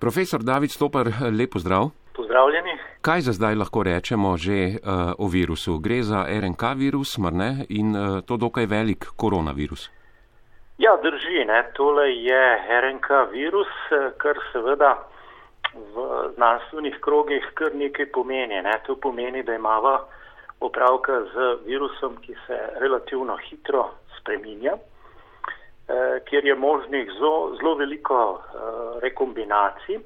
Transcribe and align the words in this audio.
Profesor 0.00 0.42
David 0.42 0.70
Stopar, 0.70 1.06
lepo 1.38 1.58
zdrav. 1.58 1.88
Pozdravljeni. 2.16 2.78
Kaj 3.00 3.20
za 3.20 3.32
zdaj 3.32 3.54
lahko 3.54 3.82
rečemo 3.82 4.36
že 4.36 4.76
uh, 4.76 5.16
o 5.18 5.26
virusu? 5.28 5.78
Gre 5.78 6.02
za 6.02 6.26
RNK 6.40 6.62
virus, 6.76 7.18
mar 7.18 7.32
ne? 7.32 7.64
In 7.68 7.96
uh, 7.96 8.20
to 8.20 8.36
dokaj 8.36 8.66
velik 8.66 9.06
koronavirus. 9.16 9.90
Ja, 10.78 10.92
drži. 11.02 11.44
Ne? 11.48 11.64
Tole 11.72 12.12
je 12.12 12.42
RNK 12.82 13.08
virus, 13.32 13.72
kar 14.20 14.36
seveda 14.52 14.92
v 15.72 15.96
znanstvenih 16.36 17.00
krogih 17.00 17.44
kar 17.54 17.72
nekaj 17.74 18.12
pomeni. 18.12 18.60
Ne? 18.62 18.76
To 18.86 18.96
pomeni, 19.00 19.42
da 19.42 19.54
imamo 19.54 19.96
opravka 20.60 21.22
z 21.32 21.56
virusom, 21.64 22.20
ki 22.20 22.36
se 22.46 22.58
relativno 22.84 23.36
hitro 23.48 23.88
spreminja. 24.20 24.76
Eh, 25.88 26.20
kjer 26.24 26.44
je 26.44 26.54
možnih 26.54 27.10
zelo, 27.18 27.54
zelo 27.56 27.74
veliko 27.74 28.30
uh, 28.32 29.02
rekombinacij, 29.02 30.00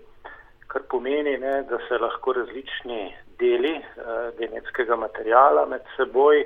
kar 0.67 0.83
pomeni, 0.91 1.39
ne, 1.39 1.63
da 1.63 1.79
se 1.89 1.99
lahko 1.99 2.33
različni 2.33 3.15
deli 3.39 3.73
uh, 3.79 4.39
genetskega 4.39 4.97
materijala 4.97 5.65
med 5.67 5.81
seboj 5.97 6.45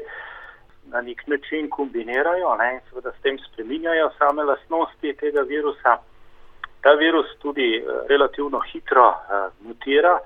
na 0.93 1.01
nek 1.01 1.27
način 1.27 1.71
kombinirajo 1.71 2.55
ne, 2.61 2.69
in 2.75 2.81
seveda 2.91 3.11
s 3.11 3.23
tem 3.27 3.39
spreminjajo 3.49 4.13
same 4.19 4.45
lastnosti 4.45 5.17
tega 5.19 5.43
virusa. 5.43 5.97
Ta 6.81 6.95
virus 6.95 7.35
tudi 7.43 7.83
relativno 8.09 8.61
hitro 8.71 9.09
mutira, 9.61 10.19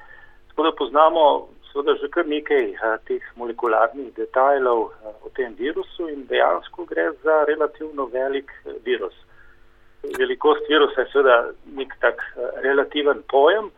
tako 0.49 0.63
da 0.63 0.73
poznamo 0.73 1.49
seveda 1.73 1.95
že 2.01 2.09
kar 2.09 2.27
nekaj 2.27 2.75
a, 2.83 2.95
eh, 2.95 2.99
teh 3.07 3.25
molekularnih 3.37 4.15
detajlov 4.17 4.81
a, 4.89 5.09
eh, 5.09 5.17
o 5.25 5.29
tem 5.37 5.55
virusu 5.55 6.09
in 6.09 6.27
dejansko 6.27 6.85
gre 6.85 7.13
za 7.23 7.45
relativno 7.45 8.07
velik 8.07 8.51
eh, 8.65 8.73
virus. 8.85 9.15
Velikost 10.19 10.69
virusa 10.69 11.01
je 11.01 11.11
seveda 11.13 11.53
nek 11.77 11.95
tak 12.01 12.23
a, 12.37 12.51
relativen 12.63 13.23
pojem, 13.29 13.71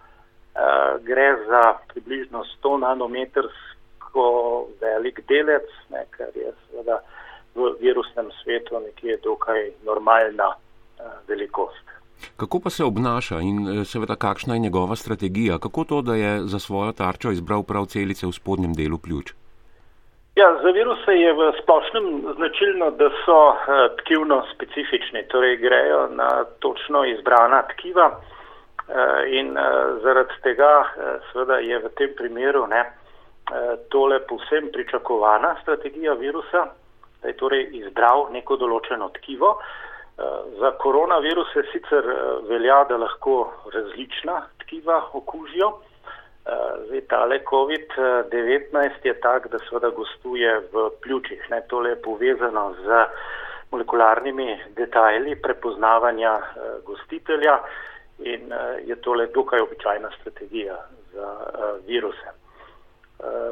a, 0.54 0.98
gre 1.02 1.28
za 1.48 1.62
približno 1.92 2.44
100 2.44 2.78
nanometrsko 2.86 4.26
velik 4.80 5.20
delec, 5.28 5.68
ne, 5.90 6.04
kar 6.10 6.30
je 6.34 6.52
seveda 6.68 7.00
v 7.54 7.74
virusnem 7.80 8.30
svetu 8.42 8.80
nekje 8.80 9.18
dokaj 9.24 9.72
normalna 9.84 10.54
a, 10.54 10.56
velikost. 11.28 11.99
Kako 12.36 12.60
pa 12.60 12.70
se 12.70 12.84
obnaša 12.84 13.40
in 13.40 13.58
eh, 13.68 13.84
seveda 13.84 14.16
kakšna 14.16 14.54
je 14.54 14.60
njegova 14.60 14.96
strategija? 14.96 15.58
Kako 15.58 15.84
to, 15.84 16.02
da 16.02 16.14
je 16.14 16.40
za 16.40 16.58
svojo 16.58 16.92
tarčo 16.92 17.30
izbral 17.30 17.62
prav 17.62 17.86
celice 17.86 18.26
v 18.26 18.32
spodnjem 18.32 18.72
delu 18.74 18.98
pljuč? 18.98 19.32
Ja, 20.36 20.48
za 20.62 20.70
viruse 20.70 21.12
je 21.12 21.32
v 21.32 21.52
splošnem 21.62 22.06
značilno, 22.36 22.90
da 22.90 23.10
so 23.24 23.40
uh, 23.48 23.56
tkivno 23.98 24.42
specifični, 24.54 25.26
torej 25.28 25.56
grejo 25.56 26.08
na 26.08 26.44
točno 26.58 27.04
izbrana 27.04 27.62
tkiva 27.62 28.06
uh, 28.06 28.22
in 29.26 29.56
zaradi 30.02 30.40
tega 30.42 30.70
seveda 31.32 31.58
je 31.58 31.78
v 31.78 31.90
tem 31.98 32.14
primeru 32.16 32.66
ne, 32.66 32.84
tole 33.88 34.20
povsem 34.26 34.70
pričakovana 34.72 35.54
strategija 35.62 36.12
virusa, 36.12 36.66
da 37.22 37.28
je 37.28 37.36
torej 37.36 37.68
izbral 37.82 38.28
neko 38.32 38.56
določeno 38.56 39.10
tkivo. 39.18 39.56
Uh, 40.20 40.50
Za 40.60 40.70
koronaviruse 40.70 41.62
sicer 41.72 42.04
eh, 42.04 42.48
velja, 42.48 42.84
da 42.88 42.96
lahko 42.96 43.52
različna 43.72 44.42
tkiva 44.58 45.02
okužijo. 45.12 45.68
Eh, 45.70 46.50
zdaj, 46.86 47.00
tale 47.00 47.38
COVID-19 47.50 48.90
je 49.04 49.14
tak, 49.20 49.48
da 49.48 49.58
seveda 49.58 49.90
gostuje 49.90 50.58
v 50.72 50.90
pljučih. 51.02 51.46
Ne, 51.50 51.62
tole 51.68 51.90
je 51.90 52.02
povezano 52.02 52.74
z 52.84 53.04
molekularnimi 53.70 54.58
detajli 54.76 55.36
prepoznavanja 55.42 56.34
eh, 56.36 56.68
gostitelja 56.84 57.58
in 58.18 58.52
je 58.84 58.96
tole 59.00 59.26
dokaj 59.26 59.60
običajna 59.60 60.10
strategija 60.20 60.76
za 61.12 61.28
viruse. 61.86 62.28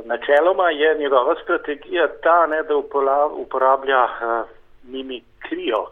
Načeloma 0.04 0.70
je 0.70 0.94
njegova 0.98 1.34
strategija 1.42 2.08
ta, 2.22 2.46
ne, 2.46 2.62
da 2.62 2.76
uporablja 2.76 4.08
mimikrijo 4.82 5.86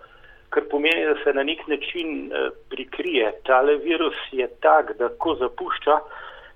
kar 0.57 0.65
pomeni, 0.71 1.05
da 1.05 1.15
se 1.25 1.33
na 1.33 1.43
nek 1.43 1.67
način 1.69 2.33
eh, 2.33 2.49
prikrije. 2.71 3.33
Tale 3.45 3.77
virus 3.77 4.17
je 4.33 4.49
tak, 4.61 4.97
da 4.99 5.09
ko 5.19 5.35
zapušča 5.35 5.99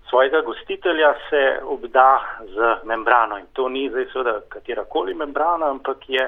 svojega 0.08 0.40
gostitelja, 0.40 1.14
se 1.30 1.60
obda 1.64 2.20
z 2.54 2.86
membrano. 2.88 3.38
In 3.38 3.46
to 3.52 3.68
ni 3.68 3.90
zdaj 3.90 4.06
seveda 4.12 4.40
katerakoli 4.48 5.14
membrana, 5.14 5.70
ampak 5.70 6.08
je 6.08 6.24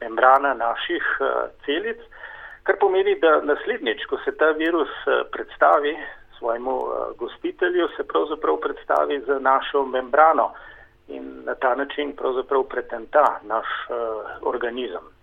membrana 0.00 0.54
naših 0.54 1.04
eh, 1.20 1.26
celic, 1.66 1.98
kar 2.62 2.78
pomeni, 2.80 3.18
da 3.18 3.40
naslednjič, 3.42 4.06
ko 4.06 4.22
se 4.24 4.36
ta 4.36 4.54
virus 4.62 4.94
eh, 5.06 5.22
predstavi 5.32 5.96
svojemu 6.38 6.80
gostitelju, 7.18 7.88
se 7.96 8.06
pravzaprav 8.06 8.56
predstavi 8.56 9.20
z 9.26 9.40
našo 9.40 9.84
membrano 9.84 10.52
in 11.08 11.42
na 11.44 11.54
ta 11.54 11.74
način 11.74 12.12
pravzaprav 12.16 12.62
pretenta 12.62 13.40
naš 13.42 13.66
organizem. 14.42 15.19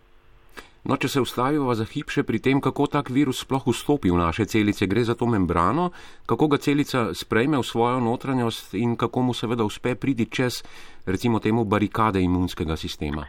No, 0.87 0.95
če 0.95 1.09
se 1.11 1.19
ustavimo 1.19 1.73
za 1.75 1.83
hip 1.83 2.13
še 2.15 2.21
pri 2.23 2.39
tem, 2.39 2.61
kako 2.63 2.85
tak 2.87 3.09
virus 3.11 3.41
sploh 3.43 3.65
vstopi 3.67 4.07
v 4.07 4.19
naše 4.21 4.45
celice, 4.47 4.87
gre 4.87 5.01
za 5.03 5.17
to 5.19 5.27
membrano, 5.27 5.89
kako 6.23 6.47
ga 6.53 6.59
celica 6.63 7.09
sprejme 7.11 7.59
v 7.59 7.65
svojo 7.67 7.97
notranjost 7.99 8.71
in 8.79 8.93
kako 8.95 9.25
mu 9.27 9.33
seveda 9.35 9.65
uspe 9.67 9.97
priti 9.99 10.29
čez, 10.31 10.61
recimo 11.03 11.41
temu, 11.43 11.65
barikade 11.67 12.21
imunskega 12.23 12.77
sistema. 12.79 13.25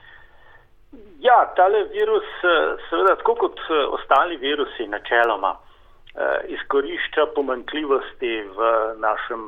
Ja, 1.18 1.38
tale 1.58 1.80
virus, 1.91 2.28
eh, 2.47 2.76
seveda, 2.86 3.16
tako 3.18 3.34
kot 3.41 3.58
eh, 3.58 3.80
ostali 3.91 4.38
virusi, 4.38 4.86
načeloma 4.86 5.50
eh, 5.58 6.54
izkorišča 6.54 7.26
pomankljivosti 7.34 8.36
v 8.54 8.68
našem 9.02 9.42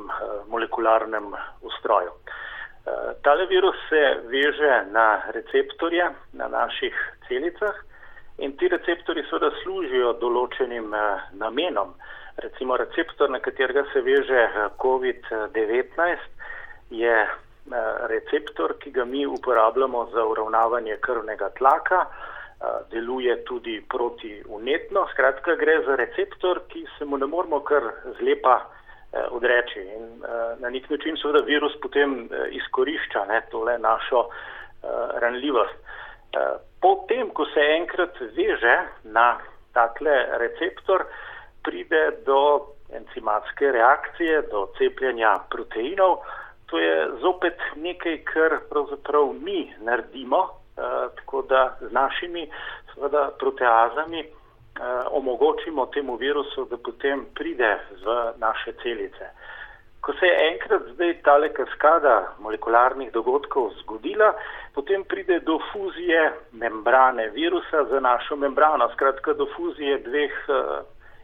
molekularnem 0.51 1.31
ustroju. 1.63 2.11
Tale 3.21 3.45
virus 3.45 3.77
se 3.87 4.01
veže 4.25 4.89
na 4.89 5.21
receptorje 5.31 6.09
na 6.33 6.47
naših 6.49 6.95
celicah 7.27 7.77
In 8.41 8.55
ti 8.57 8.67
receptori 8.67 9.21
seveda 9.29 9.51
služijo 9.61 10.15
določenim 10.17 10.95
eh, 10.97 11.25
namenom. 11.37 11.91
Recimo 12.41 12.77
receptor, 12.79 13.29
na 13.29 13.37
katerega 13.37 13.83
se 13.91 14.01
veže 14.01 14.39
eh, 14.47 14.63
COVID-19, 14.81 16.23
je 16.97 17.17
eh, 17.21 17.35
receptor, 18.09 18.73
ki 18.81 18.95
ga 18.95 19.05
mi 19.05 19.27
uporabljamo 19.29 20.07
za 20.15 20.25
uravnavanje 20.33 20.97
krvnega 21.05 21.51
tlaka, 21.61 22.05
deluje 22.91 23.33
tudi 23.49 23.79
protiunetno. 23.89 25.07
Skratka, 25.13 25.55
gre 25.57 25.79
za 25.85 25.95
receptor, 25.97 26.59
ki 26.69 26.83
se 26.97 27.07
mu 27.09 27.17
ne 27.17 27.25
moramo 27.25 27.57
kar 27.65 27.87
zlepa 28.19 28.59
odreči. 29.33 29.81
In 29.81 30.21
na 30.61 30.69
nek 30.69 30.85
način 30.93 31.17
seveda 31.17 31.41
virus 31.47 31.73
potem 31.81 32.29
izkorišča 32.59 33.25
ne, 33.31 33.39
tole 33.49 33.79
našo 33.81 34.27
ranljivost. 35.25 35.81
Potem, 36.81 37.29
ko 37.29 37.45
se 37.53 37.61
enkrat 37.77 38.17
veže 38.35 38.77
na 39.03 39.37
takle 39.73 40.13
receptor, 40.41 41.05
pride 41.63 42.11
do 42.25 42.73
encimatske 42.93 43.71
reakcije, 43.71 44.41
do 44.51 44.67
cepljenja 44.77 45.35
proteinov. 45.49 46.17
To 46.65 46.79
je 46.79 47.07
zopet 47.21 47.59
nekaj, 47.75 48.17
kar 48.33 48.57
pravzaprav 48.69 49.33
mi 49.33 49.73
naredimo, 49.79 50.41
eh, 50.47 50.81
tako 51.15 51.41
da 51.41 51.77
z 51.81 51.91
našimi 51.91 52.49
seveda, 52.93 53.29
proteazami 53.39 54.19
eh, 54.19 54.29
omogočimo 55.11 55.85
temu 55.85 56.15
virusu, 56.15 56.65
da 56.65 56.77
potem 56.77 57.25
pride 57.35 57.79
v 58.05 58.33
naše 58.37 58.73
celice. 58.83 59.29
Ko 60.01 60.13
se 60.13 60.25
je 60.25 60.37
enkrat 60.51 60.81
zdaj 60.93 61.13
tale 61.21 61.49
kaskada 61.53 62.33
molekularnih 62.41 63.11
dogodkov 63.13 63.69
zgodila, 63.83 64.31
potem 64.73 65.03
pride 65.05 65.39
do 65.45 65.59
fuzije 65.71 66.23
membrane 66.51 67.27
virusa 67.35 67.83
z 67.89 68.01
našo 68.01 68.35
membrano, 68.35 68.89
skratka 68.93 69.33
do 69.33 69.45
fuzije 69.55 69.99
dveh 70.07 70.33
uh, 70.49 70.79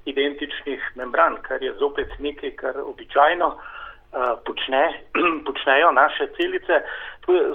identičnih 0.05 0.91
membran, 0.95 1.39
kar 1.41 1.63
je 1.63 1.73
zopet 1.79 2.13
nekaj, 2.19 2.51
kar 2.61 2.77
običajno 2.83 3.47
uh, 3.47 4.37
počne, 4.45 4.83
počnejo 5.47 5.91
naše 5.91 6.27
celice. 6.37 6.81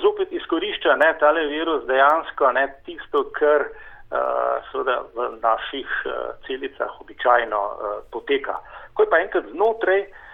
Zopet 0.02 0.32
izkorišča 0.32 0.96
ne, 0.96 1.14
tale 1.20 1.46
virus 1.46 1.86
dejansko 1.86 2.50
ne, 2.52 2.66
tisto, 2.84 3.22
kar 3.38 3.68
uh, 3.70 4.58
seveda 4.72 4.98
v 5.14 5.30
naših 5.38 5.94
uh, 6.02 6.34
celicah 6.50 7.00
običajno 7.00 7.62
uh, 7.62 7.96
poteka. 8.10 8.58
Ko 8.92 9.06
je 9.06 9.10
pa 9.14 9.22
enkrat 9.22 9.46
znotraj, 9.54 10.02
Eh, 10.02 10.30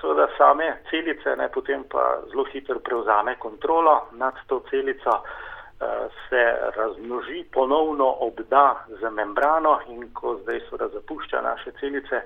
seveda 0.00 0.28
same 0.38 0.82
celice, 0.90 1.36
ne, 1.36 1.48
potem 1.48 1.84
pa 1.84 2.22
zelo 2.30 2.44
hitro 2.44 2.78
prevzame 2.80 3.36
kontrolo 3.38 4.08
nad 4.12 4.34
to 4.46 4.62
celico, 4.70 5.20
eh, 5.20 6.08
se 6.28 6.42
razmnoži, 6.76 7.44
ponovno 7.52 8.16
obda 8.20 8.84
z 8.88 9.10
membrano 9.10 9.80
in 9.88 10.08
ko 10.14 10.38
zdaj 10.42 10.60
seveda 10.60 10.88
zapušča 10.88 11.42
naše 11.42 11.72
celice, 11.80 12.22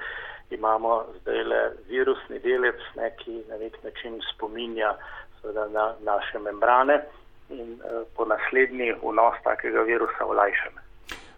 imamo 0.50 1.04
zdaj 1.20 1.44
le 1.44 1.62
virusni 1.88 2.38
delec, 2.38 2.80
ne, 2.94 3.10
ki 3.18 3.42
na 3.48 3.58
nek 3.58 3.82
način 3.82 4.20
spominja 4.34 4.94
seveda 5.40 5.68
na 5.68 5.94
naše 6.00 6.38
membrane 6.38 7.02
in 7.50 7.78
eh, 7.84 8.02
po 8.16 8.24
naslednji 8.24 8.92
vnos 9.02 9.34
takega 9.44 9.82
virusa 9.82 10.24
olajšame. 10.24 10.85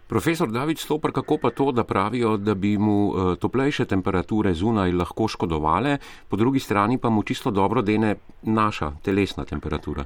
Profesor 0.09 0.47
David 0.49 0.77
Stopr, 0.77 1.11
kako 1.11 1.37
pa 1.41 1.49
to, 1.49 1.71
da 1.71 1.83
pravijo, 1.83 2.37
da 2.37 2.53
bi 2.55 2.77
mu 2.77 3.07
uh, 3.07 3.37
toplejše 3.37 3.85
temperature 3.85 4.53
zunaj 4.53 4.91
lahko 4.91 5.27
škodovale, 5.27 5.97
po 6.29 6.35
drugi 6.35 6.59
strani 6.59 6.97
pa 6.97 7.09
mu 7.09 7.23
čisto 7.23 7.51
dobro 7.51 7.81
dene 7.81 8.15
naša 8.41 8.91
telesna 9.05 9.45
temperatura? 9.45 10.03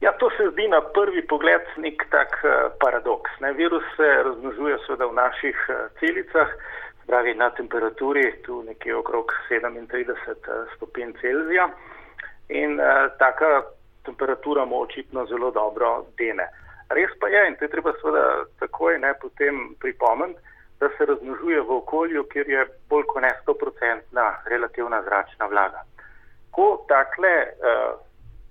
Ja, 0.00 0.12
to 0.20 0.30
se 0.36 0.48
zdi 0.52 0.68
na 0.68 0.80
prvi 0.80 1.26
pogled 1.26 1.66
nek 1.76 2.06
tak 2.10 2.32
uh, 2.44 2.72
paradoks. 2.80 3.30
Ne? 3.40 3.52
Virus 3.52 3.84
se 3.96 4.08
razmnožuje 4.24 4.78
seveda 4.86 5.06
v 5.06 5.14
naših 5.14 5.58
uh, 5.68 5.76
celicah, 6.00 6.48
pravi 7.06 7.34
na 7.34 7.50
temperaturi 7.50 8.24
tu 8.46 8.62
nekje 8.62 8.96
okrog 8.96 9.26
37 9.50 10.74
stopinj 10.76 11.12
Celzija 11.20 11.68
in 12.48 12.80
uh, 12.80 13.12
taka 13.18 13.68
temperatura 14.04 14.64
mu 14.64 14.80
očitno 14.80 15.26
zelo 15.26 15.50
dobro 15.50 16.04
dene. 16.16 16.48
Res 16.90 17.10
pa 17.20 17.28
je, 17.28 17.42
in 17.48 17.56
to 17.56 17.64
je 17.64 17.70
treba 17.70 17.92
seveda 18.00 18.44
takoj 18.58 18.98
ne 18.98 19.12
potem 19.22 19.74
pripomeniti, 19.78 20.40
da 20.80 20.88
se 20.96 21.06
razmnožuje 21.06 21.60
v 21.60 21.76
okolju, 21.76 22.24
kjer 22.32 22.48
je 22.48 22.64
bolj 22.90 23.04
kot 23.12 23.22
ne 23.22 23.30
100% 23.46 24.24
relativna 24.50 25.02
zračna 25.02 25.46
vlaga. 25.46 25.82
Ko 26.50 26.84
takle 26.88 27.32
uh, 27.46 28.00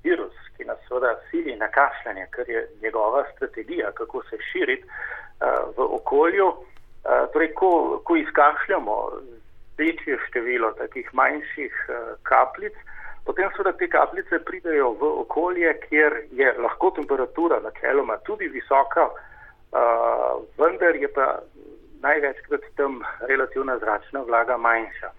virus, 0.03 0.36
ki 0.57 0.68
nas 0.69 0.80
seveda 0.88 1.15
sili 1.31 1.56
na 1.56 1.68
kašljanje, 1.68 2.27
ker 2.36 2.50
je 2.50 2.68
njegova 2.81 3.25
strategija, 3.36 3.91
kako 3.91 4.24
se 4.30 4.38
širiti 4.51 4.85
uh, 4.85 5.75
v 5.77 5.89
okolju, 6.00 6.47
uh, 6.47 7.25
torej 7.33 7.53
ko, 7.53 8.01
ko 8.06 8.15
izkašljamo 8.15 8.95
večje 9.77 10.19
število 10.27 10.71
takih 10.71 11.09
manjših 11.13 11.85
uh, 11.89 12.13
kapljic, 12.24 12.74
uh, 12.74 12.99
potem 13.30 13.50
seveda 13.54 13.78
te 13.78 13.88
kapljice 13.88 14.40
pridejo 14.46 14.88
v 14.98 15.08
okolje, 15.22 15.74
kjer 15.86 16.16
je 16.34 16.54
lahko 16.58 16.90
temperatura 16.98 17.60
načeloma 17.62 18.18
tudi 18.26 18.48
visoka, 18.50 19.06
uh, 19.06 20.40
vendar 20.58 20.98
je 20.98 21.12
pa 21.14 21.28
največkrat 22.02 22.66
tam 22.80 23.04
relativna 23.30 23.78
zračna 23.78 24.26
vlaga 24.26 24.58
manjša. 24.58 25.12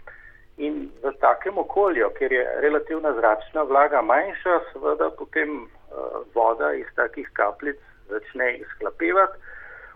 In 0.67 0.91
v 1.05 1.15
takem 1.23 1.62
okolju, 1.62 2.11
kjer 2.19 2.33
je 2.33 2.45
relativna 2.67 3.15
zračna 3.15 3.62
vlaga 3.62 4.03
manjša, 4.03 4.59
seveda 4.73 5.12
potem 5.15 5.62
uh, 5.62 6.27
voda 6.35 6.75
iz 6.75 6.91
takih 6.99 7.31
kapljic 7.39 7.79
začne 8.11 8.57
izhlapevati, 8.59 9.39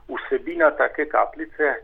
vsebina 0.07 0.71
take 0.79 1.11
kapljice 1.11 1.75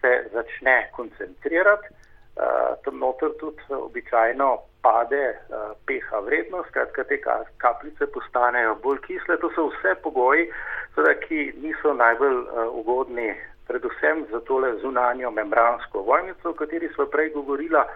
se 0.00 0.18
začne 0.32 0.88
koncentrirati, 0.96 1.92
uh, 1.92 2.72
tam 2.84 3.04
noter 3.04 3.36
tudi 3.40 3.74
običajno 3.84 4.54
pade 4.84 5.24
uh, 5.32 5.72
pH 5.86 6.20
vrednost, 6.26 6.68
skratka 6.68 7.04
te 7.08 7.18
kapljice 7.64 8.06
postanejo 8.16 8.76
bolj 8.84 9.00
kisle. 9.06 9.38
To 9.40 9.50
so 9.56 9.66
vse 9.72 9.94
pogoji, 10.04 10.50
seveda, 10.94 11.14
ki 11.24 11.40
niso 11.64 11.94
najbolj 12.00 12.36
uh, 12.42 12.68
ugodni, 12.80 13.30
predvsem 13.68 14.26
za 14.32 14.40
tole 14.48 14.74
zunanjo 14.82 15.30
membransko 15.30 16.04
ovojnico, 16.04 16.50
o 16.50 16.58
kateri 16.60 16.90
smo 16.94 17.08
prej 17.16 17.32
govorila. 17.38 17.86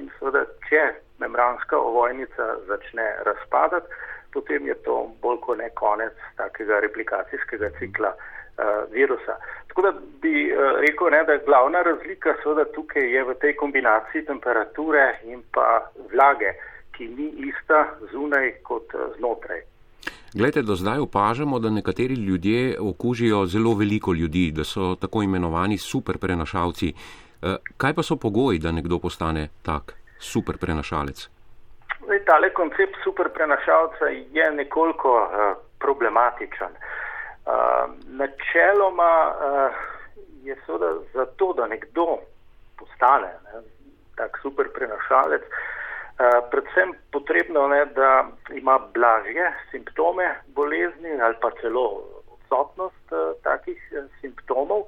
In 0.00 0.08
seveda, 0.18 0.46
če 0.68 0.84
membranska 1.20 1.76
ovojnica 1.90 2.48
začne 2.70 3.10
razpadati, 3.28 4.00
potem 4.32 4.66
je 4.72 4.76
to 4.88 4.96
bolj 5.22 5.40
kot 5.44 5.60
ne 5.60 5.70
konec 5.74 6.26
takega 6.40 6.80
replikacijskega 6.84 7.70
cikla 7.78 8.14
uh, 8.16 8.37
virusa. 8.90 9.34
Tako 9.68 9.82
da 9.82 9.92
bi 10.22 10.52
uh, 10.52 10.58
rekel, 10.80 11.10
ne, 11.10 11.24
da 11.24 11.32
je 11.32 11.42
glavna 11.46 11.82
razlika 11.82 12.34
seveda 12.42 12.64
tukaj 12.74 13.14
je 13.14 13.24
v 13.24 13.34
tej 13.40 13.56
kombinaciji 13.56 14.24
temperature 14.26 15.20
in 15.24 15.42
pa 15.54 15.90
vlage, 16.12 16.52
ki 16.92 17.08
ni 17.08 17.28
ista 17.50 17.84
zunaj 18.12 18.52
kot 18.62 18.94
uh, 18.94 19.14
znotraj. 19.18 19.60
Glede, 20.34 20.62
do 20.62 20.74
zdaj 20.76 20.98
opažamo, 20.98 21.58
da 21.58 21.70
nekateri 21.70 22.14
ljudje 22.14 22.76
okužijo 22.80 23.46
zelo 23.46 23.74
veliko 23.74 24.12
ljudi, 24.12 24.50
da 24.52 24.64
so 24.64 24.94
tako 25.00 25.22
imenovani 25.22 25.78
super 25.78 26.18
prenašalci. 26.18 26.92
Kaj 27.76 27.94
pa 27.94 28.02
so 28.02 28.16
pogoji, 28.16 28.58
da 28.58 28.72
nekdo 28.72 28.98
postane 28.98 29.48
tak 29.62 29.94
super 30.18 30.58
prenašalec? 30.58 31.28
Zdaj, 32.04 32.24
tale 32.24 32.50
koncept 32.52 32.96
super 33.04 33.28
prenašalca 33.34 34.04
je 34.32 34.50
nekoliko 34.52 35.12
uh, 35.22 35.56
problematičen. 35.78 36.72
Uh, 37.48 37.54
načeloma 38.06 39.12
uh, 39.32 39.72
je 40.44 40.56
seveda 40.66 40.90
zato, 41.14 41.52
da 41.52 41.66
nekdo 41.66 42.18
postane 42.78 43.30
ne, 43.44 43.60
tak 44.16 44.38
super 44.42 44.68
prenašalec, 44.74 45.42
uh, 45.42 46.44
predvsem 46.50 46.92
potrebno, 47.12 47.68
ne, 47.68 47.86
da 47.96 48.26
ima 48.52 48.78
blažje 48.94 49.52
simptome 49.70 50.34
bolezni 50.46 51.20
ali 51.20 51.36
pa 51.40 51.50
celo 51.60 52.02
odsotnost 52.34 53.12
uh, 53.12 53.32
takih 53.42 53.80
uh, 53.92 54.04
simptomov. 54.20 54.82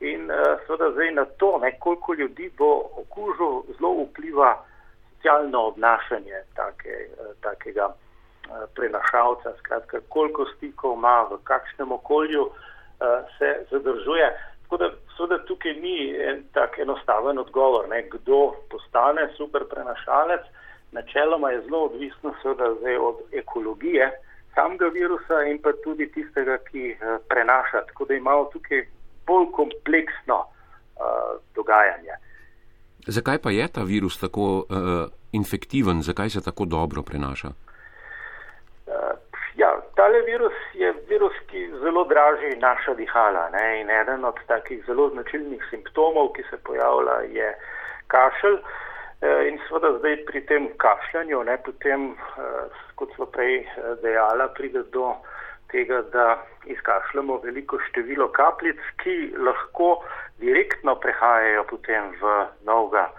In 0.00 0.30
uh, 0.30 0.62
seveda 0.66 0.92
zdaj 0.92 1.10
na 1.10 1.24
to, 1.24 1.58
ne, 1.58 1.72
koliko 1.78 2.14
ljudi 2.14 2.52
bo 2.58 2.70
okužil, 3.02 3.62
zelo 3.78 4.04
vpliva 4.04 4.64
socialno 5.16 5.66
obnašanje 5.74 6.38
take, 6.54 6.94
uh, 7.18 7.34
takega. 7.40 7.90
Eh, 8.50 8.66
prenašalca, 8.74 9.52
skratka, 9.58 10.00
koliko 10.08 10.46
stikov 10.56 10.98
ima, 10.98 11.22
v 11.30 11.38
kakšnem 11.44 11.92
okolju 11.92 12.42
uh, 12.42 12.52
se 13.38 13.48
zadržuje. 13.70 14.26
Tako 14.62 14.76
da 14.76 14.90
seveda 15.16 15.38
tukaj 15.46 15.74
ni 15.74 16.16
en 16.18 16.42
tak 16.52 16.78
enostaven 16.78 17.38
odgovor, 17.38 17.86
ne, 17.88 18.02
kdo 18.10 18.54
postane 18.70 19.28
super 19.36 19.62
prenašalec. 19.70 20.40
Načeloma 20.92 21.50
je 21.50 21.60
zelo 21.60 21.84
odvisno 21.84 22.34
seveda 22.42 22.74
zdaj 22.80 22.96
od 22.96 23.16
ekologije 23.32 24.10
samega 24.54 24.86
virusa 24.86 25.42
in 25.50 25.62
pa 25.62 25.70
tudi 25.84 26.10
tistega, 26.12 26.58
ki 26.58 26.96
uh, 26.98 27.22
prenaša. 27.28 27.86
Tako 27.86 28.04
da 28.04 28.14
imamo 28.14 28.50
tukaj 28.52 28.86
bolj 29.26 29.46
kompleksno 29.52 30.38
uh, 30.42 31.38
dogajanje. 31.54 32.18
Zakaj 33.06 33.38
pa 33.38 33.50
je 33.50 33.68
ta 33.68 33.82
virus 33.82 34.18
tako 34.18 34.42
uh, 34.58 34.66
infektiven, 35.32 36.02
zakaj 36.02 36.30
se 36.30 36.40
tako 36.40 36.64
dobro 36.64 37.02
prenaša? 37.02 37.69
Tale 39.94 40.20
virus 40.24 40.56
je 40.74 40.92
virus, 41.08 41.34
ki 41.50 41.66
zelo 41.82 42.04
draži 42.04 42.56
naša 42.56 42.94
dihala. 42.94 43.48
Ne? 43.52 43.80
In 43.80 43.90
eden 43.90 44.24
od 44.24 44.38
takih 44.46 44.84
zelo 44.86 45.08
značilnih 45.08 45.64
simptomov, 45.70 46.32
ki 46.32 46.42
se 46.50 46.56
pojavlja, 46.64 47.18
je 47.28 47.50
kašelj. 48.06 48.58
Eh, 49.20 49.48
in 49.48 49.58
seveda 49.68 49.98
zdaj 49.98 50.14
pri 50.24 50.40
tem 50.48 50.68
kašljanju, 50.80 51.42
ne, 51.44 51.58
potem, 51.64 52.12
eh, 52.40 52.78
kot 52.96 53.12
smo 53.14 53.26
prej 53.26 53.58
eh, 53.60 53.90
dejala, 54.02 54.48
pride 54.56 54.82
do 54.94 55.12
tega, 55.68 56.00
da 56.12 56.38
izkašljamo 56.64 57.36
veliko 57.44 57.78
število 57.88 58.30
kapljic, 58.32 58.80
ki 59.02 59.34
lahko 59.36 59.90
direktno 60.40 60.94
prehajajo 61.04 61.66
potem 61.68 62.08
v 62.22 62.32
novega 62.64 63.10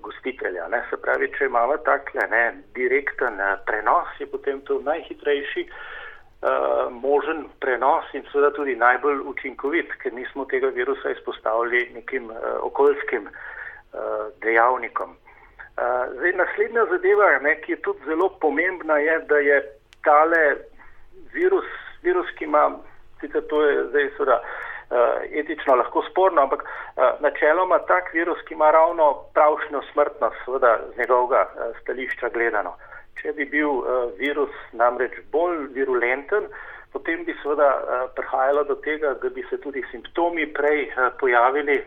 gostitelja. 0.00 0.68
Ne. 0.68 0.82
Se 0.90 0.96
pravi, 0.96 1.28
če 1.36 1.50
imamo 1.50 1.76
takle 1.84 2.26
ne, 2.30 2.44
direkten 2.74 3.40
prenos, 3.66 4.08
je 4.20 4.26
potem 4.30 4.60
to 4.68 4.80
najhitrejši 4.84 5.66
uh, 5.68 6.92
možen 6.92 7.46
prenos 7.60 8.08
in 8.14 8.24
seveda 8.32 8.50
tudi 8.56 8.76
najbolj 8.76 9.20
učinkovit, 9.32 9.92
ker 10.02 10.14
nismo 10.16 10.46
tega 10.50 10.72
virusa 10.76 11.12
izpostavili 11.12 11.90
nekim 11.94 12.30
uh, 12.30 12.36
okoljskim 12.70 13.28
uh, 13.28 14.26
dejavnikom. 14.44 15.16
Uh, 15.76 16.08
zdaj, 16.16 16.32
naslednja 16.40 16.86
zadeva, 16.90 17.30
ne, 17.44 17.58
ki 17.60 17.76
je 17.76 17.82
tudi 17.84 18.08
zelo 18.08 18.30
pomembna, 18.40 18.96
je, 18.98 19.18
da 19.28 19.38
je 19.44 19.60
tale 20.04 20.44
virus, 21.34 21.68
virus 22.02 22.30
ki 22.38 22.48
ima, 22.48 22.70
sicer 23.20 23.44
to 23.50 23.60
je 23.64 23.84
zdaj 23.90 24.08
seveda 24.16 24.40
etično 25.32 25.74
lahko 25.74 26.02
sporno, 26.10 26.42
ampak 26.42 26.62
uh, 26.62 27.20
načeloma 27.20 27.78
tak 27.78 28.12
virus, 28.14 28.38
ki 28.46 28.54
ima 28.54 28.70
ravno 28.70 29.12
pravšnjo 29.34 29.82
smrtnost, 29.92 30.36
seveda 30.44 30.78
z 30.94 30.98
njegovega 30.98 31.42
uh, 31.42 31.76
stališča 31.80 32.28
gledano. 32.28 32.76
Če 33.22 33.32
bi 33.32 33.44
bil 33.48 33.80
virus 34.18 34.52
namreč 34.76 35.14
bolj 35.32 35.70
virulenten, 35.72 36.44
potem 36.92 37.24
bi 37.24 37.34
seveda 37.42 37.70
prihajalo 38.14 38.64
do 38.68 38.74
tega, 38.84 39.14
da 39.22 39.28
bi 39.32 39.42
se 39.50 39.56
tudi 39.60 39.82
simptomi 39.90 40.44
prej 40.52 40.92
pojavili, 41.20 41.78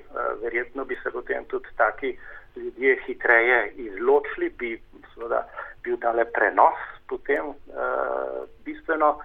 verjetno 0.42 0.86
bi 0.90 0.98
se 1.04 1.12
potem 1.12 1.46
tudi 1.46 1.70
taki 1.78 2.18
ljudje 2.56 2.98
hitreje 3.06 3.60
izločili, 3.76 4.50
bi 4.50 4.74
seveda 5.14 5.46
bil 5.86 6.00
tale 6.02 6.26
prenos 6.26 6.82
potem 7.08 7.54
bistveno 8.66 9.20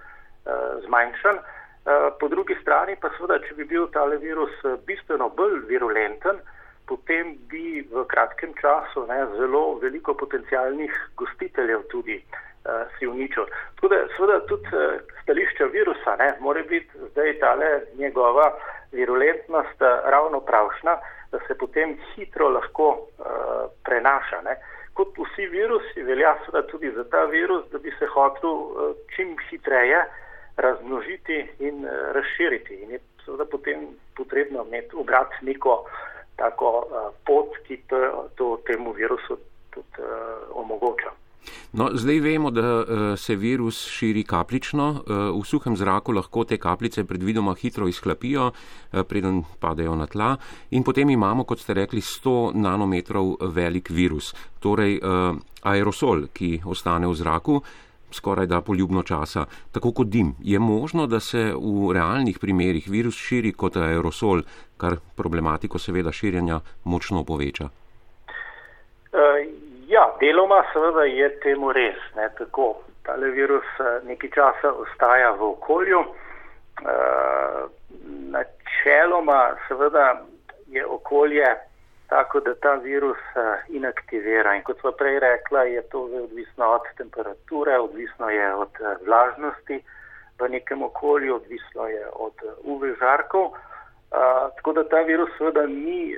zmanjšan. 0.85 1.40
Uh, 1.85 2.09
po 2.21 2.29
drugi 2.29 2.57
strani 2.62 2.97
pa 3.00 3.11
seveda, 3.17 3.38
če 3.45 3.55
bi 3.55 3.64
bil 3.69 3.88
tale 3.93 4.17
virus 4.17 4.55
bistveno 4.87 5.29
bolj 5.37 5.59
virulenten, 5.69 6.41
uh, 6.41 6.55
potem 6.87 7.37
bi 7.49 7.83
v 7.91 8.05
kratkem 8.09 8.53
času 8.61 9.07
ne, 9.09 9.25
zelo 9.37 9.79
veliko 9.81 10.14
potencijalnih 10.14 10.93
gostiteljev 11.17 11.85
tudi 11.88 12.19
uh, 12.21 12.85
si 12.99 13.07
uničil. 13.07 13.49
Tako 13.75 13.88
da 13.88 14.00
seveda 14.17 14.41
tudi 14.47 14.69
uh, 14.76 15.00
stališča 15.23 15.64
virusa 15.73 16.17
ne, 16.21 16.35
mora 16.41 16.62
biti 16.62 16.91
zdaj 17.11 17.38
tale 17.41 17.71
njegova 17.99 18.53
virulentnost 18.93 19.81
uh, 19.81 20.05
ravno 20.05 20.41
pravšna, 20.41 20.99
da 21.33 21.38
se 21.47 21.59
potem 21.59 21.97
hitro 22.14 22.49
lahko 22.49 22.88
uh, 22.88 23.71
prenaša. 23.85 24.43
Ne. 24.45 24.57
Kot 24.95 25.17
vsi 25.19 25.47
virusi 25.50 26.03
velja 26.03 26.37
seveda 26.45 26.67
tudi 26.69 26.93
za 26.93 27.05
ta 27.11 27.25
virus, 27.25 27.64
da 27.73 27.79
bi 27.79 27.91
se 27.99 28.07
hotel 28.07 28.50
uh, 28.50 28.93
čim 29.17 29.37
hitreje 29.50 30.05
razmnožiti 30.57 31.47
in 31.59 31.85
uh, 31.85 31.91
razširiti. 32.15 32.75
In 32.83 32.91
je 32.91 33.01
seveda 33.25 33.45
potem 33.45 33.87
potrebno 34.17 34.67
obrati 34.95 35.35
neko 35.43 35.85
tako 36.37 36.71
uh, 36.79 37.15
pot, 37.27 37.49
ki 37.67 37.77
to, 37.89 38.29
to 38.35 38.61
temu 38.67 38.93
virusu 38.93 39.39
tudi 39.71 39.99
uh, 39.99 40.07
omogoča. 40.55 41.11
No, 41.73 41.91
zdaj 41.93 42.21
vemo, 42.21 42.51
da 42.51 43.17
se 43.17 43.35
virus 43.37 43.83
širi 43.91 44.23
kaplično. 44.25 45.03
V 45.35 45.43
suhem 45.45 45.77
zraku 45.77 46.13
lahko 46.13 46.45
te 46.45 46.57
kapljice 46.57 47.05
predvidoma 47.05 47.55
hitro 47.55 47.89
izhlapijo, 47.89 48.47
uh, 48.47 49.03
preden 49.09 49.43
padejo 49.61 49.97
na 49.97 50.07
tla. 50.07 50.37
In 50.71 50.85
potem 50.85 51.11
imamo, 51.11 51.45
kot 51.45 51.61
ste 51.61 51.75
rekli, 51.75 52.01
100 52.01 52.55
nanometrov 52.55 53.37
velik 53.53 53.91
virus, 53.91 54.33
torej 54.61 55.01
aerosol, 55.63 56.29
ki 56.33 56.63
ostane 56.65 57.11
v 57.11 57.15
zraku 57.15 57.61
skoraj 58.14 58.47
da 58.47 58.61
poljubno 58.61 59.02
časa, 59.02 59.47
tako 59.73 59.92
kot 59.92 60.06
dim. 60.06 60.35
Je 60.42 60.59
možno, 60.59 61.06
da 61.06 61.21
se 61.21 61.52
v 61.54 61.92
realnih 61.94 62.38
primerjih 62.40 62.88
virus 62.90 63.18
širi 63.18 63.52
kot 63.52 63.76
aerosol, 63.76 64.42
kar 64.76 64.97
problematiko 65.16 65.78
seveda 65.78 66.12
širjenja 66.12 66.61
močno 66.85 67.25
poveča? 67.25 67.68
Uh. 69.12 69.64
Ja, 69.88 70.16
deloma 70.21 70.62
seveda 70.73 71.04
je 71.04 71.28
temu 71.40 71.73
res. 71.73 71.99
Ne, 72.16 72.28
tako, 72.38 72.80
tale 73.06 73.28
virus 73.30 73.66
eh, 73.80 74.00
nekaj 74.09 74.30
časa 74.35 74.73
ostaja 74.73 75.30
v 75.38 75.50
okolju. 75.52 76.00
E, 76.75 76.94
načeloma 78.35 79.54
seveda 79.68 80.06
je 80.66 80.87
okolje 80.87 81.47
tako, 82.14 82.40
da 82.47 82.54
ta 82.54 82.75
virus 82.75 83.23
eh, 83.35 83.64
inaktivira. 83.78 84.54
In 84.54 84.62
kot 84.62 84.80
smo 84.80 84.92
prej 84.92 85.18
rekla, 85.25 85.64
je 85.66 85.83
to 85.92 86.02
odvisno 86.23 86.71
od 86.76 86.87
temperature, 86.97 87.78
odvisno 87.78 88.30
je 88.30 88.54
od 88.54 88.83
vlažnosti 89.06 89.80
v 90.38 90.49
nekem 90.49 90.83
okolju, 90.83 91.35
odvisno 91.37 91.87
je 91.87 92.06
od 92.12 92.47
UV 92.62 92.94
žarkov. 93.00 93.50
Tako 94.56 94.73
da 94.73 94.85
ta 94.88 95.00
virus 95.02 95.30
seveda 95.38 95.66
ni 95.66 96.14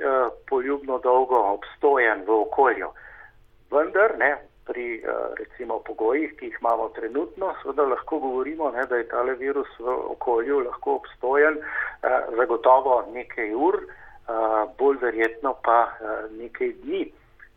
poljubno 0.49 0.99
dolgo 1.01 1.39
obstojen 1.53 2.21
v 2.27 2.41
okolju. 2.41 2.91
Vendar 3.71 4.13
ne, 4.17 4.35
pri 4.67 4.99
eh, 4.99 5.03
recimo 5.39 5.79
pogojih, 5.79 6.35
ki 6.37 6.51
jih 6.51 6.57
imamo 6.61 6.89
trenutno, 6.95 7.53
seveda 7.61 7.87
lahko 7.87 8.19
govorimo, 8.19 8.71
ne, 8.71 8.85
da 8.85 8.99
je 8.99 9.07
tale 9.07 9.35
virus 9.39 9.71
v 9.79 9.95
okolju 10.15 10.59
lahko 10.67 10.99
obstojen 10.99 11.59
eh, 11.61 12.19
zagotovo 12.35 12.99
nekaj 13.13 13.53
ur, 13.55 13.79
eh, 13.83 14.06
bolj 14.79 14.97
verjetno 15.01 15.55
pa 15.63 15.91
nekaj 16.37 16.73
dni. 16.83 17.05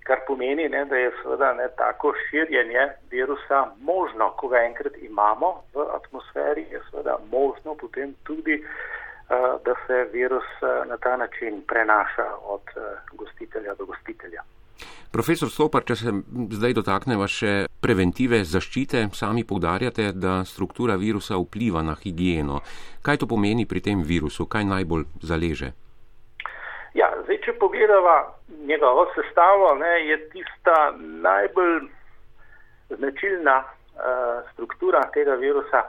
Kar 0.07 0.23
pomeni, 0.27 0.69
ne, 0.69 0.85
da 0.91 0.97
je 0.97 1.11
seveda 1.23 1.53
ne, 1.55 1.69
tako 1.77 2.13
širjenje 2.29 2.87
virusa 3.11 3.67
možno, 3.81 4.31
ko 4.37 4.49
ga 4.49 4.63
enkrat 4.65 4.97
imamo 5.03 5.51
v 5.75 5.85
atmosferi, 5.97 6.65
je 6.71 6.81
seveda 6.91 7.19
možno 7.31 7.75
potem 7.75 8.15
tudi, 8.25 8.65
da 9.65 9.75
se 9.87 10.09
virus 10.13 10.49
na 10.89 10.97
ta 10.97 11.17
način 11.17 11.63
prenaša 11.69 12.27
od 12.43 12.63
gostitelja 13.13 13.75
do 13.75 13.87
gostitelja. 13.87 14.43
Profesor 15.11 15.51
Stopar, 15.51 15.83
če 15.83 15.97
se 15.97 16.13
zdaj 16.55 16.75
dotaknemo 16.79 17.27
še 17.27 17.53
preventive 17.83 18.45
zaščite, 18.47 19.09
sami 19.15 19.43
povdarjate, 19.45 20.13
da 20.15 20.45
struktura 20.47 20.95
virusa 20.95 21.39
vpliva 21.39 21.83
na 21.83 21.97
higieno. 21.99 22.61
Kaj 23.03 23.23
to 23.23 23.27
pomeni 23.27 23.67
pri 23.67 23.83
tem 23.83 24.05
virusu, 24.07 24.47
kaj 24.47 24.69
najbolj 24.71 25.09
zaleže? 25.23 25.73
Zdaj, 27.31 27.39
če 27.45 27.53
pogledava 27.63 28.15
njegovo 28.67 29.05
sestavo, 29.15 29.69
ne, 29.79 29.91
je 30.07 30.17
tista 30.33 30.75
najbolj 30.99 31.77
značilna 32.91 33.55
uh, 33.63 34.41
struktura 34.53 35.05
tega 35.15 35.37
virusa 35.39 35.83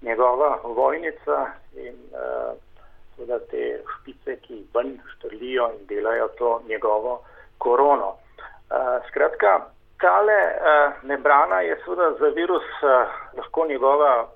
njegova 0.00 0.54
vojnica 0.64 1.36
in 1.76 1.98
uh, 2.16 3.34
te 3.50 3.66
špice, 3.90 4.38
ki 4.46 4.62
ven 4.72 4.94
štrlijo 5.10 5.66
in 5.74 5.84
delajo 5.90 6.30
to 6.38 6.54
njegovo 6.68 7.18
korono. 7.58 8.08
Uh, 8.08 8.96
skratka, 9.10 9.66
tale 10.00 10.40
uh, 10.48 11.04
membrana 11.04 11.60
je 11.60 11.76
seveda 11.84 12.10
za 12.20 12.32
virus 12.40 12.64
uh, 12.80 12.88
lahko 13.36 13.66
njegova 13.68 14.28